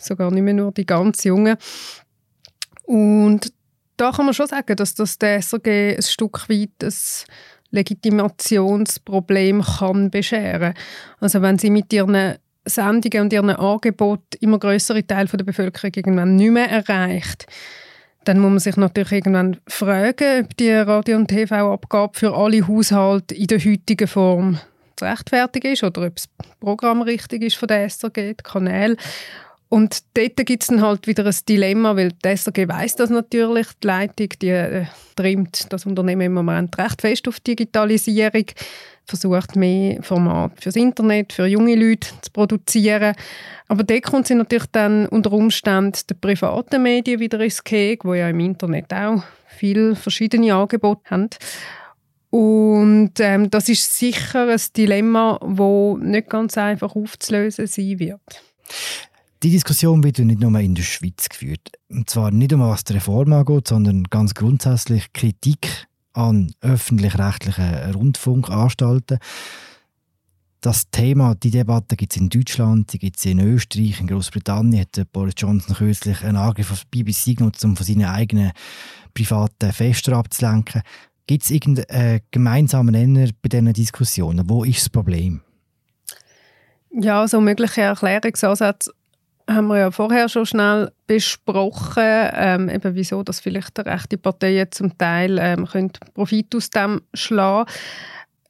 sogar 0.00 0.30
nicht 0.30 0.42
mehr 0.42 0.54
nur 0.54 0.72
die 0.72 0.86
ganz 0.86 1.24
Jungen. 1.24 1.56
Und 2.84 3.52
da 3.96 4.12
kann 4.12 4.24
man 4.24 4.34
schon 4.34 4.46
sagen, 4.46 4.76
dass 4.76 4.94
das 4.94 5.18
der 5.18 5.42
SRG 5.42 5.96
ein 5.96 6.02
Stück 6.02 6.48
weit 6.48 6.70
ein 6.82 6.94
Legitimationsproblem 7.70 9.62
kann 9.62 10.10
bescheren. 10.10 10.74
Also 11.20 11.42
wenn 11.42 11.58
sie 11.58 11.70
mit 11.70 11.92
ihren 11.92 12.36
Sendungen 12.64 13.22
und 13.22 13.32
ihren 13.32 13.50
Angeboten 13.50 14.38
immer 14.40 14.58
größere 14.58 15.06
Teile 15.06 15.28
der 15.28 15.44
Bevölkerung 15.44 15.92
irgendwann 15.94 16.36
nicht 16.36 16.50
mehr 16.50 16.70
erreicht, 16.70 17.46
dann 18.28 18.40
muss 18.40 18.50
man 18.50 18.58
sich 18.58 18.76
natürlich 18.76 19.12
irgendwann 19.12 19.56
fragen, 19.66 20.44
ob 20.44 20.56
die 20.58 20.70
Radio- 20.70 21.16
und 21.16 21.28
TV-Abgabe 21.28 22.12
für 22.12 22.36
alle 22.36 22.68
Haushalte 22.68 23.34
in 23.34 23.46
der 23.46 23.58
heutigen 23.58 24.06
Form 24.06 24.58
zu 24.96 25.06
ist 25.64 25.82
oder 25.82 26.06
ob 26.06 26.16
das 26.16 26.28
Programm 26.60 27.00
richtig 27.00 27.42
ist 27.42 27.56
von 27.56 27.68
der 27.68 27.88
SRG, 27.88 28.34
die 28.34 28.42
Kanäle. 28.42 28.96
Und 29.70 29.98
dort 30.14 30.36
gibt 30.46 30.62
es 30.62 30.68
dann 30.68 30.80
halt 30.80 31.06
wieder 31.06 31.26
ein 31.26 31.36
Dilemma, 31.46 31.94
weil 31.94 32.12
die 32.12 32.36
SRG 32.36 32.68
weiss 32.68 32.96
das 32.96 33.10
natürlich, 33.10 33.66
die 33.82 33.86
Leitung, 33.86 34.28
die 34.40 34.48
äh, 34.48 34.86
trimmt 35.14 35.70
das 35.70 35.84
Unternehmen 35.84 36.22
im 36.22 36.32
Moment 36.32 36.78
recht 36.78 37.02
fest 37.02 37.28
auf 37.28 37.38
Digitalisierung, 37.40 38.46
versucht 39.04 39.56
mehr 39.56 40.02
Format 40.02 40.52
fürs 40.60 40.76
Internet, 40.76 41.34
für 41.34 41.46
junge 41.46 41.74
Leute 41.74 42.08
zu 42.22 42.30
produzieren. 42.32 43.14
Aber 43.66 43.84
dort 43.84 44.04
kommt 44.04 44.26
sie 44.26 44.34
natürlich 44.34 44.66
dann 44.72 45.06
unter 45.06 45.32
Umständen 45.32 45.98
der 46.08 46.14
privaten 46.14 46.82
Medien 46.82 47.20
wieder 47.20 47.40
ins 47.40 47.62
Keg, 47.62 48.04
wo 48.04 48.14
ja 48.14 48.28
im 48.30 48.40
Internet 48.40 48.92
auch 48.94 49.22
viele 49.46 49.96
verschiedene 49.96 50.54
Angebote 50.54 51.10
haben. 51.10 51.28
Und 52.30 53.12
ähm, 53.20 53.50
das 53.50 53.68
ist 53.68 53.98
sicher 53.98 54.48
ein 54.48 54.60
Dilemma, 54.76 55.38
wo 55.42 55.98
nicht 55.98 56.28
ganz 56.28 56.56
einfach 56.58 56.94
aufzulösen 56.94 57.66
sein 57.66 57.98
wird. 57.98 58.20
Die 59.42 59.50
Diskussion 59.50 60.02
wird 60.02 60.18
nicht 60.18 60.40
nur 60.40 60.58
in 60.58 60.74
der 60.74 60.82
Schweiz 60.82 61.28
geführt. 61.28 61.70
Und 61.88 62.10
zwar 62.10 62.32
nicht 62.32 62.50
nur 62.50 62.68
was 62.68 62.82
die 62.82 62.94
Reform 62.94 63.32
angeht, 63.32 63.68
sondern 63.68 64.04
ganz 64.04 64.34
grundsätzlich 64.34 65.12
Kritik 65.12 65.86
an 66.12 66.52
öffentlich-rechtlichen 66.60 67.92
Rundfunkanstalten. 67.92 69.18
Das 70.60 70.90
Thema, 70.90 71.36
die 71.36 71.52
Debatte 71.52 71.94
gibt 71.94 72.12
es 72.12 72.20
in 72.20 72.30
Deutschland, 72.30 72.92
die 72.92 72.98
gibt 72.98 73.18
es 73.18 73.26
in 73.26 73.38
Österreich, 73.38 74.00
in 74.00 74.08
Großbritannien 74.08 74.80
hat 74.80 75.12
Boris 75.12 75.34
Johnson 75.36 75.76
kürzlich 75.76 76.24
einen 76.24 76.36
Angriff 76.36 76.72
auf 76.72 76.84
die 76.92 77.04
BBC 77.04 77.36
genutzt, 77.38 77.64
um 77.64 77.76
von 77.76 77.86
seinen 77.86 78.06
eigenen 78.06 78.50
privaten 79.14 79.72
Festen 79.72 80.14
abzulenken. 80.14 80.82
Gibt 81.28 81.44
es 81.44 81.50
irgendeinen 81.52 82.22
gemeinsamen 82.32 82.92
Nenner 82.92 83.28
bei 83.40 83.50
diesen 83.50 83.72
Diskussionen? 83.72 84.50
Wo 84.50 84.64
ist 84.64 84.80
das 84.80 84.88
Problem? 84.88 85.42
Ja, 86.90 87.28
so 87.28 87.40
mögliche 87.40 87.82
Erklärungsansätze 87.82 88.92
haben 89.48 89.68
wir 89.68 89.78
ja 89.78 89.90
vorher 89.90 90.28
schon 90.28 90.46
schnell 90.46 90.92
besprochen, 91.06 92.02
ähm, 92.04 92.68
eben 92.68 92.94
wieso 92.94 93.22
dass 93.22 93.40
vielleicht 93.40 93.78
die 93.78 93.82
rechte 93.82 94.18
Parteien 94.18 94.70
zum 94.70 94.96
Teil 94.98 95.38
ähm, 95.40 95.66
Profit 96.14 96.54
aus 96.54 96.70
dem 96.70 97.02
schlagen. 97.14 97.70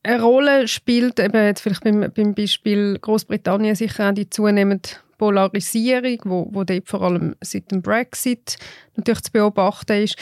Eine 0.03 0.23
Rolle 0.23 0.69
spielt 0.69 1.21
eben 1.21 1.45
jetzt 1.45 1.61
vielleicht 1.61 1.85
beim, 1.85 2.11
beim 2.15 2.35
Beispiel 2.35 2.99
Großbritannien 3.01 3.75
sicher 3.75 4.09
auch 4.09 4.15
die 4.15 4.29
zunehmende 4.29 4.89
Polarisierung, 5.19 6.19
wo, 6.25 6.49
wo 6.51 6.65
dort 6.65 6.89
vor 6.89 7.03
allem 7.03 7.35
seit 7.41 7.71
dem 7.71 7.83
Brexit 7.83 8.57
natürlich 8.97 9.23
zu 9.23 9.33
beobachten 9.33 10.03
ist 10.03 10.17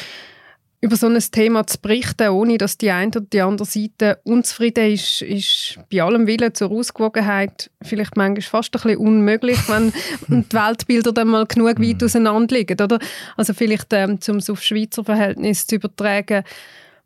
über 0.86 0.96
so 0.96 1.08
ein 1.08 1.18
Thema 1.18 1.66
zu 1.66 1.78
berichten, 1.80 2.28
ohne 2.28 2.58
dass 2.58 2.78
die 2.78 2.92
eine 2.92 3.08
oder 3.08 3.20
die 3.20 3.40
andere 3.40 3.66
Seite 3.66 4.20
unzufrieden 4.22 4.92
ist, 4.92 5.20
ist 5.20 5.78
bei 5.92 6.00
allem 6.00 6.28
Willen 6.28 6.54
zur 6.54 6.70
Ausgewogenheit 6.70 7.70
vielleicht 7.82 8.16
manchmal 8.16 8.42
fast 8.42 8.74
ein 8.76 8.82
bisschen 8.82 8.98
unmöglich, 8.98 9.58
wenn 9.68 9.92
die 10.28 10.52
Weltbilder 10.54 11.12
dann 11.12 11.28
mal 11.28 11.46
genug 11.46 11.80
weit 11.80 12.00
mhm. 12.00 12.04
auseinander 12.04 12.56
liegen. 12.56 12.80
Oder? 12.80 13.00
Also 13.36 13.52
vielleicht, 13.52 13.92
ähm, 13.92 14.20
um 14.28 14.36
es 14.36 14.48
auf 14.48 14.62
Schweizer 14.62 15.02
Verhältnis 15.02 15.66
zu 15.66 15.74
übertragen, 15.74 16.44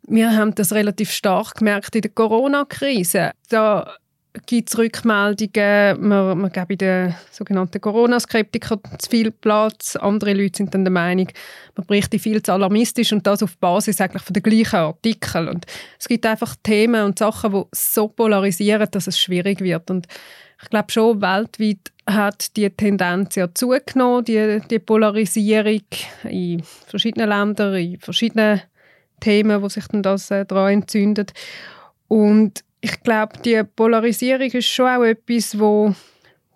wir 0.07 0.35
haben 0.35 0.53
das 0.53 0.73
relativ 0.73 1.11
stark 1.11 1.55
gemerkt 1.55 1.95
in 1.95 2.01
der 2.01 2.11
Corona-Krise. 2.11 3.31
Da 3.49 3.95
gibt 4.45 4.69
es 4.69 4.77
Rückmeldungen, 4.77 6.07
man, 6.07 6.39
man 6.39 6.51
gibt 6.51 6.81
den 6.81 7.13
sogenannten 7.31 7.81
Corona-Skeptikern 7.81 8.79
zu 8.97 9.09
viel 9.09 9.31
Platz. 9.31 9.95
Andere 9.95 10.33
Leute 10.33 10.57
sind 10.57 10.73
dann 10.73 10.85
der 10.85 10.91
Meinung, 10.91 11.27
man 11.75 11.85
berichtet 11.85 12.21
viel 12.21 12.41
zu 12.41 12.53
alarmistisch 12.53 13.11
und 13.11 13.27
das 13.27 13.43
auf 13.43 13.57
Basis 13.57 13.99
eigentlich 13.99 14.23
von 14.23 14.33
den 14.33 14.43
gleichen 14.43 14.77
Artikeln. 14.77 15.49
Und 15.49 15.65
es 15.99 16.07
gibt 16.07 16.25
einfach 16.25 16.55
Themen 16.63 17.03
und 17.03 17.19
Sachen, 17.19 17.51
die 17.51 17.63
so 17.73 18.07
polarisieren, 18.07 18.87
dass 18.89 19.07
es 19.07 19.19
schwierig 19.19 19.59
wird. 19.59 19.91
Und 19.91 20.07
ich 20.63 20.69
glaube 20.69 20.91
schon, 20.91 21.21
weltweit 21.21 21.91
hat 22.07 22.55
die 22.55 22.69
Tendenz 22.69 23.35
ja 23.35 23.53
zugenommen, 23.53 24.23
die, 24.25 24.61
die 24.69 24.79
Polarisierung 24.79 25.81
in 26.23 26.63
verschiedenen 26.87 27.29
Ländern, 27.29 27.75
in 27.75 27.99
verschiedenen 27.99 28.61
Themen, 29.19 29.61
wo 29.61 29.69
sich 29.69 29.87
dann 29.87 30.03
das 30.03 30.31
äh, 30.31 30.45
daran 30.45 30.73
entzündet. 30.73 31.33
Und 32.07 32.63
ich 32.81 33.01
glaube, 33.03 33.37
die 33.45 33.63
Polarisierung 33.63 34.47
ist 34.47 34.67
schon 34.67 34.87
auch 34.87 35.03
etwas, 35.03 35.57
wo 35.57 35.93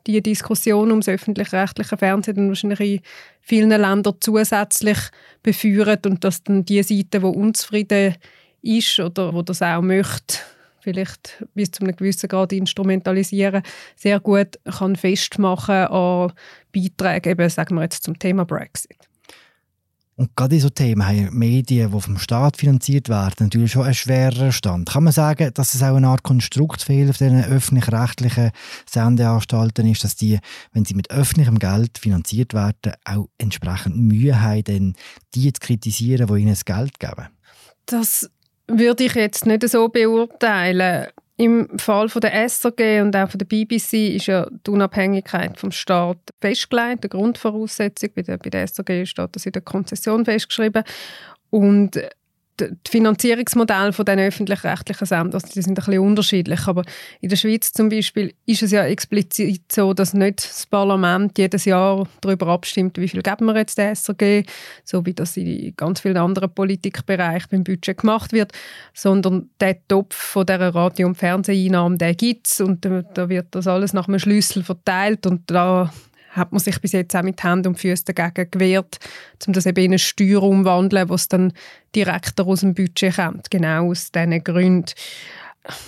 die 0.08 0.22
Diskussion 0.22 0.92
ums 0.92 1.08
öffentlich-rechtliche 1.08 1.98
Fernsehen 1.98 2.36
dann 2.36 2.48
wahrscheinlich 2.50 2.80
in 2.80 3.02
vielen 3.42 3.70
Ländern 3.70 4.16
zusätzlich 4.20 4.98
befeuert 5.42 6.06
und 6.06 6.24
dass 6.24 6.44
dann 6.44 6.66
die 6.66 6.84
Seite, 6.84 7.20
die 7.20 7.26
unzufrieden 7.26 8.16
ist 8.62 9.00
oder 9.00 9.34
wo 9.34 9.42
das 9.42 9.62
auch 9.62 9.82
möchte, 9.82 10.38
vielleicht 10.80 11.44
bis 11.54 11.72
zu 11.72 11.84
einem 11.84 11.96
gewissen 11.96 12.28
Grad 12.28 12.54
instrumentalisieren, 12.54 13.64
sehr 13.96 14.20
gut 14.20 14.60
kann 14.78 14.96
festmachen 14.96 15.88
an 15.88 16.34
Beiträgen, 16.74 17.32
eben, 17.32 17.50
sagen 17.50 17.76
wir 17.76 17.84
jetzt 17.84 18.04
zum 18.04 18.18
Thema 18.18 18.46
Brexit. 18.46 18.98
Und 20.18 20.34
gerade 20.36 20.56
in 20.56 20.62
so 20.62 20.70
Themen 20.70 21.06
haben 21.06 21.38
Medien, 21.38 21.92
die 21.92 22.02
vom 22.02 22.18
Staat 22.18 22.56
finanziert 22.56 23.10
werden, 23.10 23.36
natürlich 23.40 23.74
schon 23.74 23.84
einen 23.84 23.94
schwereren 23.94 24.54
Stand. 24.54 24.90
Kann 24.90 25.04
man 25.04 25.12
sagen, 25.12 25.52
dass 25.54 25.74
es 25.74 25.84
auch 25.84 25.96
eine 25.96 26.08
Art 26.08 26.24
Konstruktfehler 26.24 27.10
auf 27.10 27.18
diesen 27.18 27.44
öffentlich-rechtlichen 27.44 28.52
Sendeanstalten 28.90 29.92
ist, 29.92 30.06
dass 30.06 30.16
die, 30.16 30.40
wenn 30.72 30.86
sie 30.86 30.94
mit 30.94 31.12
öffentlichem 31.12 31.60
Geld 31.60 31.98
finanziert 31.98 32.54
werden, 32.54 32.94
auch 33.04 33.28
entsprechend 33.38 33.98
Mühe 33.98 34.42
haben, 34.42 34.96
die 35.34 35.52
zu 35.52 35.60
kritisieren, 35.60 36.28
die 36.28 36.42
ihnen 36.42 36.52
das 36.52 36.64
Geld 36.64 36.98
geben? 36.98 37.28
Das 37.86 38.30
würde 38.68 39.04
ich 39.04 39.16
jetzt 39.16 39.46
nicht 39.46 39.68
so 39.68 39.90
beurteilen. 39.90 41.08
Im 41.38 41.68
Fall 41.78 42.08
von 42.08 42.22
der 42.22 42.48
SRG 42.48 43.02
und 43.02 43.16
auch 43.16 43.30
von 43.30 43.38
der 43.38 43.46
BBC 43.46 44.16
ist 44.16 44.28
ja 44.28 44.48
die 44.66 44.72
Unabhängigkeit 44.72 45.60
vom 45.60 45.72
Staat 45.72 46.18
festgelegt, 46.40 47.04
eine 47.04 47.10
Grundvoraussetzung. 47.10 48.10
Bei 48.16 48.22
der, 48.22 48.38
bei 48.38 48.50
der 48.50 48.66
SRG 48.66 49.06
steht 49.06 49.36
das 49.36 49.46
in 49.46 49.52
der 49.52 49.62
Konzession 49.62 50.24
festgeschrieben. 50.24 50.84
Und 51.50 52.00
die 52.60 52.70
Finanzierungsmodelle 52.88 53.94
von 53.94 54.06
den 54.06 54.20
öffentlich-rechtlichen 54.20 55.06
Sendern 55.06 55.42
die 55.54 55.62
sind 55.62 55.72
ein 55.72 55.86
bisschen 55.86 56.00
unterschiedlich. 56.00 56.68
Aber 56.68 56.84
in 57.22 57.30
der 57.30 57.36
Schweiz 57.36 57.72
zum 57.72 57.90
Beispiel 57.90 58.34
ist 58.46 58.64
es 58.64 58.72
ja 58.72 58.86
explizit 58.86 59.72
so, 59.72 59.94
dass 59.94 60.14
nicht 60.14 60.44
das 60.44 60.66
Parlament 60.66 61.38
jedes 61.38 61.66
Jahr 61.66 62.08
darüber 62.22 62.48
abstimmt, 62.48 62.98
wie 62.98 63.08
viel 63.08 63.22
geben 63.22 63.46
wir 63.46 63.56
jetzt 63.58 63.78
der 63.78 63.92
SRG, 63.96 64.44
so 64.84 65.06
wie 65.06 65.14
das 65.14 65.38
in 65.38 65.74
ganz 65.76 66.00
vielen 66.00 66.18
anderen 66.18 66.54
Politikbereichen 66.54 67.50
beim 67.52 67.64
Budget 67.64 67.98
gemacht 67.98 68.32
wird, 68.32 68.54
sondern 68.94 69.50
der 69.60 69.86
Topf 69.88 70.16
von 70.16 70.46
der 70.46 70.74
Radio- 70.74 71.08
und 71.08 71.16
Fernseheinnahmen, 71.16 71.98
der 71.98 72.16
gibt 72.16 72.48
es 72.48 72.62
und 72.62 72.86
da 72.86 73.30
wird 73.30 73.48
das 73.52 73.68
alles 73.68 73.94
nach 73.94 74.08
einem 74.08 74.20
Schlüssel 74.20 74.64
verteilt 74.64 75.26
und 75.26 75.50
da 75.52 75.92
hat 76.36 76.52
man 76.52 76.60
sich 76.60 76.80
bis 76.82 76.92
jetzt 76.92 77.16
auch 77.16 77.24
mit 77.24 77.44
Händen 77.44 77.70
und 77.70 77.80
Füßen 77.80 78.14
dagegen 78.14 78.52
gewehrt, 78.52 78.98
um 79.48 79.54
das 79.54 79.66
eben 79.66 79.84
in 79.84 79.92
eine 79.92 80.00
Steuer 80.00 80.44
umwandeln, 80.44 81.10
was 81.10 81.28
dann 81.28 81.54
direkter 81.96 82.46
aus 82.46 82.60
dem 82.60 82.74
Budget 82.74 83.16
kommt, 83.16 83.50
genau 83.50 83.90
aus 83.90 84.12
diesen 84.12 84.44
Gründen. 84.44 84.94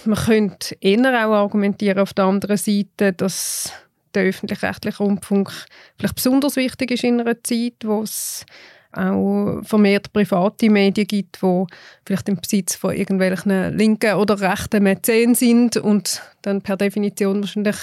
Man 0.06 0.18
könnte 0.18 0.76
eher 0.82 1.28
auch 1.28 1.34
argumentieren 1.34 2.00
auf 2.00 2.14
der 2.14 2.26
anderen 2.26 2.58
Seite, 2.58 3.14
dass 3.14 3.72
der 4.14 4.24
öffentlich-rechtliche 4.24 5.04
Rundfunk 5.04 5.52
vielleicht 5.98 6.16
besonders 6.16 6.56
wichtig 6.56 6.92
ist 6.92 7.04
in 7.04 7.20
einer 7.20 7.44
Zeit, 7.44 7.76
wo 7.84 8.02
es 8.02 8.46
auch 8.94 9.62
vermehrt 9.64 10.12
private 10.14 10.70
Medien 10.70 11.08
gibt, 11.08 11.42
die 11.42 11.66
vielleicht 12.06 12.30
im 12.30 12.38
Besitz 12.38 12.76
von 12.76 12.96
irgendwelchen 12.96 13.78
linken 13.78 14.16
oder 14.16 14.40
rechten 14.40 14.84
Mäzen 14.84 15.36
sind 15.36 15.78
und 15.78 16.22
dann 16.42 16.62
per 16.62 16.78
Definition 16.78 17.42
wahrscheinlich 17.42 17.76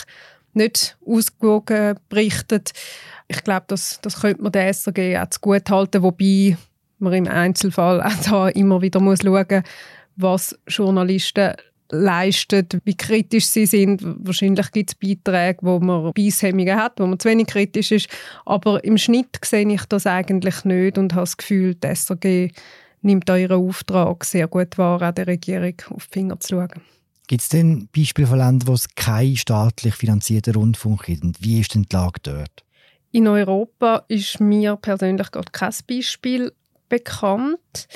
nicht 0.55 0.97
ausgewogen 1.07 1.99
berichtet. 2.09 2.73
Ich 3.29 3.43
glaube, 3.43 3.65
das, 3.69 4.01
das 4.03 4.21
könnte 4.21 4.43
man 4.43 4.53
der 4.53 4.73
SRG 4.73 5.19
auch 5.19 5.31
zu 5.31 5.41
gut 5.41 5.71
halten, 5.71 6.03
wobei 6.03 6.57
man 6.99 7.13
im 7.13 7.29
Einzelfall 7.29 8.03
auch 8.03 8.25
da 8.29 8.49
immer 8.49 8.83
wieder 8.83 9.01
muss 9.01 9.21
schauen 9.23 9.47
muss, 9.49 9.63
was 10.17 10.59
Journalisten 10.69 11.55
leisten, 11.91 12.67
wie 12.85 12.97
kritisch 12.97 13.47
sie 13.47 13.67
sind. 13.67 14.01
Wahrscheinlich 14.03 14.71
gibt 14.73 14.91
es 14.91 14.95
Beiträge, 14.95 15.59
wo 15.63 15.79
man 15.81 16.13
Beisshemmungen 16.13 16.77
hat, 16.77 16.99
wo 16.99 17.07
man 17.07 17.19
zu 17.19 17.29
wenig 17.29 17.47
kritisch 17.47 17.93
ist. 17.93 18.09
Aber 18.45 18.83
im 18.85 18.99
Schnitt 18.99 19.39
sehe 19.45 19.69
ich 19.69 19.85
das 19.87 20.07
eigentlich 20.07 20.65
nicht 20.65 20.99
und 20.99 21.13
habe 21.13 21.23
das 21.23 21.37
Gefühl, 21.37 21.75
die 21.75 21.95
SRG 21.95 22.51
nimmt 23.03 23.29
euren 23.31 23.69
Auftrag 23.69 24.25
sehr 24.25 24.49
gut 24.49 24.79
wahr, 24.79 25.03
auch 25.03 25.15
der 25.15 25.27
Regierung 25.27 25.75
auf 25.91 26.07
die 26.07 26.13
Finger 26.13 26.41
zu 26.41 26.57
schauen. 26.57 26.83
Gibt 27.27 27.43
es 27.43 27.49
denn 27.49 27.89
Beispiele 27.95 28.27
von 28.27 28.39
Ländern, 28.39 28.69
wo 28.69 28.75
es 28.75 28.95
keinen 28.95 29.37
staatlich 29.37 29.95
finanzierten 29.95 30.55
Rundfunk 30.55 31.05
gibt? 31.05 31.25
Und 31.25 31.43
wie 31.43 31.61
ist 31.61 31.75
denn 31.75 31.85
die 31.85 31.97
Lage 31.97 32.21
dort? 32.23 32.65
In 33.13 33.27
Europa 33.29 34.05
ist 34.09 34.41
mir 34.41 34.77
persönlich 34.77 35.31
gerade 35.31 35.51
kein 35.53 35.73
Beispiel 35.89 36.53
bekannt. 36.89 37.89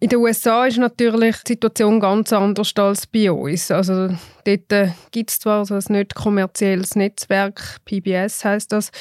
In 0.00 0.10
den 0.10 0.20
USA 0.20 0.66
ist 0.66 0.78
natürlich 0.78 1.36
die 1.42 1.54
Situation 1.54 1.98
ganz 1.98 2.32
anders 2.32 2.72
als 2.76 3.06
bei 3.06 3.32
uns. 3.32 3.70
Also 3.72 4.08
dort 4.44 4.92
gibt 5.10 5.30
es 5.30 5.40
zwar 5.40 5.64
so 5.64 5.74
ein 5.74 5.82
nicht 5.88 6.14
kommerzielles 6.14 6.94
Netzwerk, 6.94 7.78
PBS 7.84 8.44
heißt 8.44 8.70
das, 8.70 8.92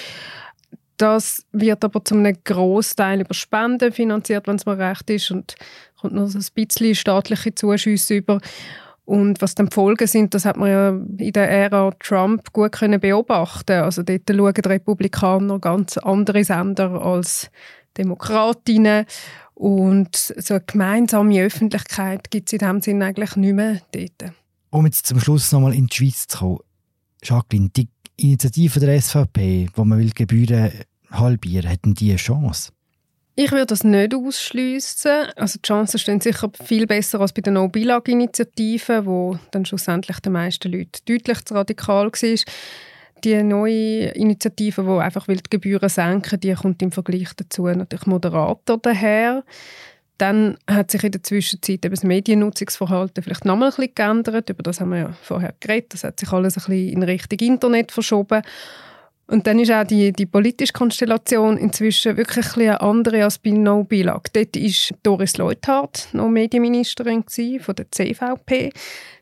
das 0.97 1.45
wird 1.51 1.83
aber 1.83 2.03
zu 2.03 2.15
einem 2.15 2.35
Großteil 2.43 3.21
über 3.21 3.35
Spenden 3.35 3.91
finanziert, 3.91 4.47
wenn 4.47 4.55
es 4.55 4.65
mir 4.65 4.79
recht 4.79 5.07
ist, 5.11 5.29
und 5.29 5.55
kommt 6.01 6.13
noch 6.13 6.27
so 6.27 6.39
ein 6.39 6.45
bisschen 6.55 6.95
staatliche 6.95 7.53
Zuschüsse 7.53 8.15
über. 8.15 8.41
Und 9.07 9.41
was 9.41 9.55
dann 9.55 9.67
die 9.67 9.73
Folgen 9.73 10.05
sind, 10.05 10.33
das 10.33 10.43
hat 10.43 10.57
man 10.57 10.69
ja 10.69 10.89
in 10.89 11.31
der 11.31 11.49
Ära 11.49 11.91
Trump 11.97 12.51
gut 12.51 12.73
können 12.73 12.99
beobachten. 12.99 13.81
Also 13.81 14.03
dort 14.03 14.23
schauen 14.29 14.53
die 14.53 14.67
Republikaner 14.67 15.59
ganz 15.59 15.97
andere 15.97 16.43
Sender 16.43 17.01
als 17.01 17.49
Demokratinnen. 17.97 19.05
Und 19.53 20.13
so 20.13 20.55
eine 20.55 20.63
gemeinsame 20.67 21.41
Öffentlichkeit 21.41 22.29
gibt 22.29 22.49
es 22.49 22.53
in 22.53 22.59
diesem 22.59 22.81
Sinne 22.81 23.05
eigentlich 23.05 23.37
nicht 23.37 23.53
mehr 23.53 23.79
dort. 23.93 24.33
Um 24.71 24.85
jetzt 24.85 25.05
zum 25.05 25.21
Schluss 25.21 25.53
nochmal 25.53 25.73
in 25.73 25.87
die 25.87 25.95
Schweiz 25.95 26.27
zu 26.27 26.39
kommen. 26.39 26.59
Jacqueline, 27.23 27.69
die 27.69 27.87
Initiative 28.17 28.81
der 28.81 29.01
SVP, 29.01 29.69
wo 29.73 29.85
man 29.85 29.99
will 29.99 30.11
Gebühren 30.11 30.69
halbieren, 31.09 31.69
hätten 31.69 31.93
die 31.93 32.09
eine 32.09 32.17
Chance? 32.17 32.73
Ich 33.39 33.51
würde 33.51 33.67
das 33.67 33.83
nicht 33.83 34.15
ausschließen. 34.15 35.27
Also 35.35 35.59
die 35.59 35.67
Chancen 35.67 35.99
stehen 35.99 36.19
sicher 36.19 36.49
viel 36.63 36.87
besser 36.87 37.21
als 37.21 37.33
bei 37.33 37.43
der 37.43 37.53
No-Bilag-Initiative, 37.53 39.05
wo 39.05 39.37
dann 39.51 39.63
schlussendlich 39.63 40.19
den 40.21 40.33
meisten 40.33 40.71
Leuten 40.71 41.01
deutlich 41.05 41.45
zu 41.45 41.53
radikal 41.53 42.07
war 42.07 42.37
die 43.23 43.43
neue 43.43 44.07
Initiative, 44.09 44.81
die 44.81 44.89
einfach 44.89 45.27
die 45.27 45.39
Gebühren 45.49 45.87
senken 45.87 46.39
die 46.39 46.53
kommt 46.53 46.81
im 46.81 46.91
Vergleich 46.91 47.29
dazu 47.35 47.67
natürlich 47.67 48.07
moderater 48.07 48.77
daher. 48.77 49.43
Dann 50.17 50.57
hat 50.67 50.89
sich 50.89 51.03
in 51.03 51.11
der 51.11 51.21
Zwischenzeit 51.21 51.85
eben 51.85 51.93
das 51.93 52.03
Mediennutzungsverhalten 52.03 53.23
vielleicht 53.23 53.45
nochmal 53.45 53.69
ein 53.69 53.75
bisschen 53.75 53.93
geändert. 53.93 54.49
Über 54.49 54.63
das 54.63 54.81
haben 54.81 54.89
wir 54.89 54.97
ja 54.97 55.13
vorher 55.21 55.53
geredet. 55.59 55.93
Das 55.93 56.03
hat 56.03 56.19
sich 56.19 56.31
alles 56.31 56.57
ein 56.57 56.63
bisschen 56.63 56.93
in 56.93 57.03
Richtung 57.03 57.37
Internet 57.39 57.91
verschoben. 57.91 58.41
Und 59.29 59.45
dann 59.45 59.59
ist 59.59 59.71
auch 59.71 59.83
die, 59.83 60.13
die 60.13 60.25
politische 60.25 60.71
Konstellation 60.71 61.57
inzwischen 61.57 62.15
wirklich 62.15 62.55
ein 62.55 62.61
eine 62.61 62.81
andere 62.81 63.25
als 63.25 63.39
bei 63.39 63.49
No 63.49 63.83
Bilag. 63.83 64.31
Dort 64.31 64.55
war 64.55 64.97
Doris 65.03 65.37
Leuthardt 65.37 66.07
noch 66.13 66.29
Medienministerin 66.29 67.25
von 67.59 67.75
der 67.75 67.91
CVP. 67.91 68.71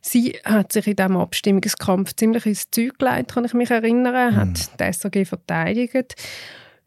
Sie 0.01 0.37
hat 0.43 0.71
sich 0.71 0.85
in 0.85 0.95
diesem 0.95 1.17
Abstimmungskampf 1.17 2.13
ziemlich 2.15 2.45
ins 2.45 2.69
Zeug 2.69 2.99
gelegt, 2.99 3.33
kann 3.33 3.45
ich 3.45 3.55
mich 3.55 3.71
erinnern, 3.71 4.33
mhm. 4.33 4.35
hat 4.35 4.79
die 4.79 4.93
SAG 4.93 5.25
verteidigt. 5.25 6.15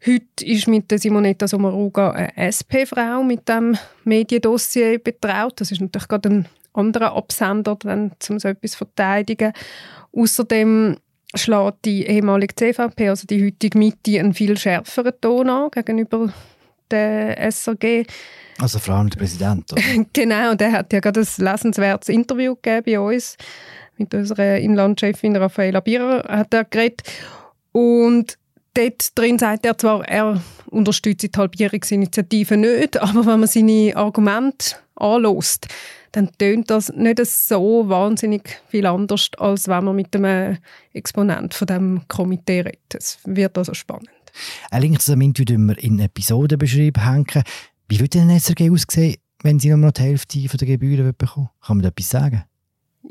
Heute 0.05 0.45
ist 0.45 0.69
mit 0.69 0.89
der 0.89 0.97
Simonetta 0.97 1.45
Sommaruga 1.45 2.11
eine 2.11 2.31
SP-Frau 2.39 3.21
mit 3.21 3.49
dem 3.49 3.77
Mediendossier 4.05 4.97
betraut. 4.97 5.59
Das 5.59 5.73
ist 5.73 5.81
natürlich 5.81 6.07
gerade 6.07 6.29
ein 6.29 6.47
anderer 6.71 7.17
Absender, 7.17 7.77
um 7.83 8.11
so 8.17 8.47
etwas 8.47 8.71
zu 8.71 8.77
verteidigen. 8.77 9.51
Außerdem 10.13 10.95
schlägt 11.35 11.85
die 11.85 12.05
ehemalige 12.05 12.55
CVP, 12.55 13.09
also 13.09 13.27
die 13.27 13.45
heutige 13.45 13.77
Mitte, 13.77 14.19
einen 14.19 14.33
viel 14.33 14.57
schärferen 14.57 15.13
Ton 15.21 15.49
an 15.49 15.71
gegenüber 15.71 16.33
der 16.89 17.51
SRG. 17.51 18.05
Also 18.59 18.79
vor 18.79 18.95
allem 18.95 19.09
der 19.09 19.19
Präsident, 19.19 19.71
oder? 19.71 19.81
genau, 20.13 20.55
der 20.55 20.71
hat 20.71 20.91
ja 20.91 20.99
gerade 20.99 21.21
ein 21.21 21.27
lesenswertes 21.45 22.09
Interview 22.09 22.55
gegeben 22.55 22.83
bei 22.85 22.99
uns 22.99 23.37
mit 23.97 24.13
unserer 24.13 24.57
Inlandchefin 24.57 25.35
Raffaella 25.35 25.81
Bierer 25.81 26.23
hat 26.27 26.53
er 26.53 26.63
geredet. 26.63 27.03
Und 27.71 28.37
dort 28.73 29.17
drin 29.17 29.37
sagt 29.37 29.65
er 29.65 29.77
zwar, 29.77 30.07
er 30.07 30.41
unterstützt 30.67 31.23
die 31.23 31.37
Halbierungsinitiative 31.37 32.57
nicht, 32.57 32.97
aber 32.97 33.25
wenn 33.25 33.41
man 33.41 33.47
seine 33.47 33.93
Argumente 33.95 34.77
anlässt, 34.95 35.67
dann 36.11 36.29
tönt 36.37 36.69
das 36.69 36.91
nicht 36.93 37.25
so 37.25 37.87
wahnsinnig 37.87 38.61
viel 38.67 38.85
anders, 38.85 39.29
als 39.37 39.67
wenn 39.67 39.83
man 39.83 39.95
mit 39.95 40.15
einem 40.15 40.57
Exponent 40.93 41.53
von 41.53 41.67
dem 41.67 42.01
Komitee 42.07 42.61
redet. 42.61 42.95
Es 42.95 43.19
wird 43.25 43.57
also 43.57 43.73
spannend. 43.73 44.09
Ein 44.71 44.81
Link 44.81 45.01
zu 45.01 45.11
dem 45.11 45.21
Interview 45.21 45.57
wir 45.59 45.77
in 45.83 45.97
den 45.97 46.05
Episodenbeschreibung 46.05 47.03
hängen. 47.03 47.43
Wie 47.87 47.99
würde 47.99 48.19
denn 48.19 48.29
SRG 48.29 48.71
aussehen, 48.71 49.15
wenn 49.43 49.59
sie 49.59 49.69
nur 49.69 49.77
noch 49.77 49.91
die 49.91 50.03
Hälfte 50.03 50.39
der 50.39 50.67
Gebühren 50.67 51.13
bekommen 51.17 51.49
Kann 51.61 51.77
man 51.77 51.83
da 51.83 51.89
etwas 51.89 52.09
sagen? 52.09 52.43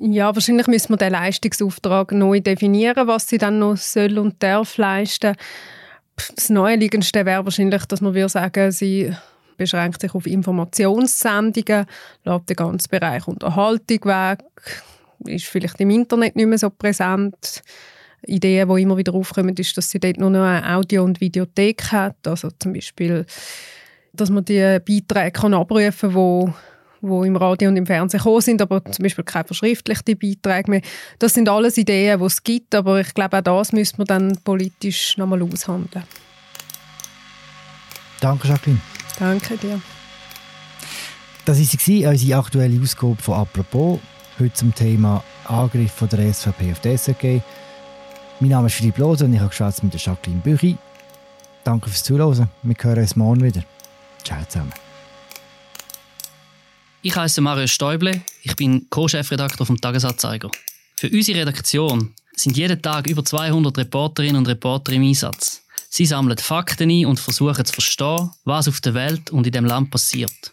Ja, 0.00 0.34
wahrscheinlich 0.34 0.66
müssen 0.66 0.90
wir 0.90 0.96
den 0.96 1.12
Leistungsauftrag 1.12 2.12
neu 2.12 2.40
definieren, 2.40 3.08
was 3.08 3.28
sie 3.28 3.38
dann 3.38 3.58
noch 3.58 3.76
soll 3.76 4.18
und 4.18 4.42
darf 4.42 4.76
leisten. 4.76 5.34
Das 6.34 6.50
Neueliegendste 6.50 7.24
wäre 7.24 7.44
wahrscheinlich, 7.44 7.84
dass 7.86 8.00
man 8.00 8.14
würde 8.14 8.28
sagen, 8.28 8.70
sie 8.70 9.12
beschränkt 9.58 10.00
sich 10.00 10.14
auf 10.14 10.26
Informationssendungen, 10.26 11.84
lässt 12.24 12.48
den 12.48 12.56
ganzen 12.56 12.88
Bereich 12.88 13.28
Unterhaltung 13.28 14.04
weg, 14.04 14.44
ist 15.26 15.44
vielleicht 15.44 15.78
im 15.80 15.90
Internet 15.90 16.36
nicht 16.36 16.46
mehr 16.46 16.58
so 16.58 16.70
präsent. 16.70 17.62
Ideen, 18.26 18.68
die 18.68 18.82
immer 18.82 18.96
wieder 18.96 19.14
aufkommen, 19.14 19.54
ist, 19.56 19.76
dass 19.76 19.90
sie 19.90 20.00
dort 20.00 20.18
nur 20.18 20.30
noch 20.30 20.42
eine 20.44 20.76
Audio- 20.76 21.04
und 21.04 21.20
Videothek 21.20 21.92
hat. 21.92 22.26
Also 22.26 22.48
zum 22.58 22.72
Beispiel, 22.72 23.26
dass 24.12 24.30
man 24.30 24.44
die 24.44 24.78
Beiträge 24.80 25.32
kann 25.32 25.54
abrufen 25.54 25.92
kann, 25.92 26.14
wo 26.14 26.54
wo 27.00 27.24
im 27.24 27.36
Radio 27.36 27.68
und 27.68 27.76
im 27.76 27.86
Fernsehen 27.86 28.18
gekommen 28.18 28.40
sind, 28.40 28.62
aber 28.62 28.84
zum 28.84 29.04
Beispiel 29.04 29.24
keine 29.24 29.44
verschriftlichten 29.44 30.18
Beiträge 30.18 30.70
mehr. 30.70 30.80
Das 31.18 31.34
sind 31.34 31.48
alles 31.48 31.78
Ideen, 31.78 32.18
die 32.18 32.24
es 32.24 32.42
gibt, 32.42 32.74
aber 32.74 33.00
ich 33.00 33.14
glaube, 33.14 33.38
auch 33.38 33.42
das 33.42 33.72
müssen 33.72 33.98
wir 33.98 34.04
dann 34.04 34.36
politisch 34.42 35.16
nochmal 35.16 35.42
aushandeln. 35.42 36.04
Danke, 38.20 38.48
Jacqueline. 38.48 38.80
Danke 39.18 39.56
dir. 39.56 39.80
Das 41.44 41.58
war 41.58 42.10
unsere 42.10 42.38
aktuelle 42.38 42.80
Ausgabe 42.80 43.16
von 43.20 43.34
«Apropos». 43.34 44.00
Heute 44.38 44.52
zum 44.52 44.72
Thema 44.72 45.24
Angriff 45.46 45.92
von 45.92 46.08
der 46.08 46.32
SVP 46.32 46.70
auf 46.70 46.80
die 46.80 46.96
SRG. 46.96 47.40
Mein 48.38 48.50
Name 48.50 48.68
ist 48.68 48.74
Philipp 48.74 48.98
Lose 48.98 49.24
und 49.24 49.34
ich 49.34 49.40
habe 49.40 49.48
gesprochen 49.48 49.90
mit 49.92 50.00
Jacqueline 50.00 50.40
Büchi. 50.40 50.76
Danke 51.64 51.90
fürs 51.90 52.04
Zuhören. 52.04 52.48
Wir 52.62 52.76
hören 52.80 52.98
uns 52.98 53.16
morgen 53.16 53.42
wieder. 53.42 53.64
Ciao 54.22 54.44
zusammen. 54.46 54.72
Ich 57.02 57.16
heiße 57.16 57.40
Mario 57.40 57.66
Stäuble. 57.66 58.22
Ich 58.42 58.54
bin 58.54 58.86
Co-Chefredakteur 58.90 59.66
vom 59.66 59.80
Tagesanzeiger. 59.80 60.50
Für 60.96 61.08
unsere 61.08 61.40
Redaktion 61.40 62.14
sind 62.36 62.56
jeden 62.56 62.80
Tag 62.80 63.08
über 63.08 63.24
200 63.24 63.76
Reporterinnen 63.78 64.36
und 64.36 64.48
Reporter 64.48 64.92
im 64.92 65.02
Einsatz. 65.02 65.62
Sie 65.90 66.06
sammeln 66.06 66.38
Fakten 66.38 66.90
ein 66.90 67.06
und 67.06 67.18
versuchen 67.18 67.64
zu 67.64 67.72
verstehen, 67.72 68.30
was 68.44 68.68
auf 68.68 68.80
der 68.80 68.94
Welt 68.94 69.30
und 69.30 69.46
in 69.46 69.52
dem 69.52 69.64
Land 69.64 69.90
passiert. 69.90 70.52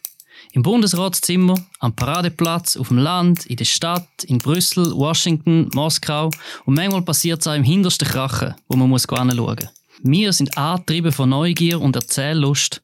Im 0.53 0.63
Bundesratszimmer, 0.63 1.55
am 1.79 1.93
Paradeplatz, 1.93 2.77
auf 2.77 2.87
dem 2.87 2.97
Land, 2.97 3.45
in 3.45 3.57
der 3.57 3.65
Stadt, 3.65 4.07
in 4.23 4.37
Brüssel, 4.37 4.93
Washington, 4.95 5.69
Moskau 5.73 6.31
und 6.63 6.75
manchmal 6.75 7.01
passiert 7.01 7.41
es 7.41 7.47
auch 7.47 7.53
im 7.53 7.63
hintersten 7.63 8.07
Krachen, 8.07 8.55
wo 8.69 8.77
man 8.77 8.89
muss 8.89 9.05
hinschauen 9.09 9.35
muss. 9.35 9.57
Wir 10.01 10.31
sind 10.31 10.57
angetrieben 10.57 11.11
von 11.11 11.29
Neugier 11.29 11.81
und 11.81 11.97
Erzähllust 11.97 12.81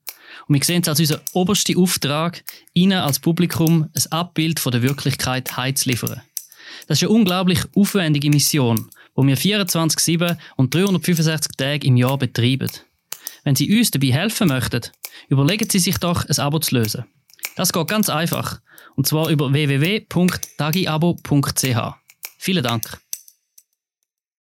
und 0.47 0.55
wir 0.55 0.63
sehen 0.63 0.81
es 0.81 0.89
als 0.89 0.99
unseren 0.99 1.21
obersten 1.31 1.77
Auftrag, 1.77 2.43
Ihnen 2.73 2.99
als 2.99 3.19
Publikum 3.19 3.89
ein 3.95 4.11
Abbild 4.11 4.59
von 4.59 4.73
der 4.73 4.81
Wirklichkeit 4.81 5.55
heimzuliefern. 5.55 6.21
Das 6.87 6.97
ist 6.97 7.07
eine 7.07 7.15
unglaublich 7.15 7.59
aufwendige 7.73 8.29
Mission, 8.29 8.89
wo 9.15 9.25
wir 9.25 9.37
24-7 9.37 10.37
und 10.55 10.73
365 10.73 11.57
Tage 11.57 11.87
im 11.87 11.97
Jahr 11.97 12.17
betreiben. 12.17 12.69
Wenn 13.43 13.55
Sie 13.55 13.77
uns 13.77 13.91
dabei 13.91 14.07
helfen 14.07 14.47
möchten, 14.47 14.81
überlegen 15.29 15.69
Sie 15.69 15.79
sich 15.79 15.97
doch, 15.97 16.25
ein 16.25 16.39
Abo 16.39 16.59
zu 16.59 16.75
lösen. 16.75 17.05
Das 17.55 17.73
geht 17.73 17.87
ganz 17.87 18.09
einfach. 18.09 18.61
Und 18.95 19.07
zwar 19.07 19.29
über 19.29 19.51
www.tagiabo.ch. 19.51 21.95
Vielen 22.37 22.63
Dank. 22.63 23.01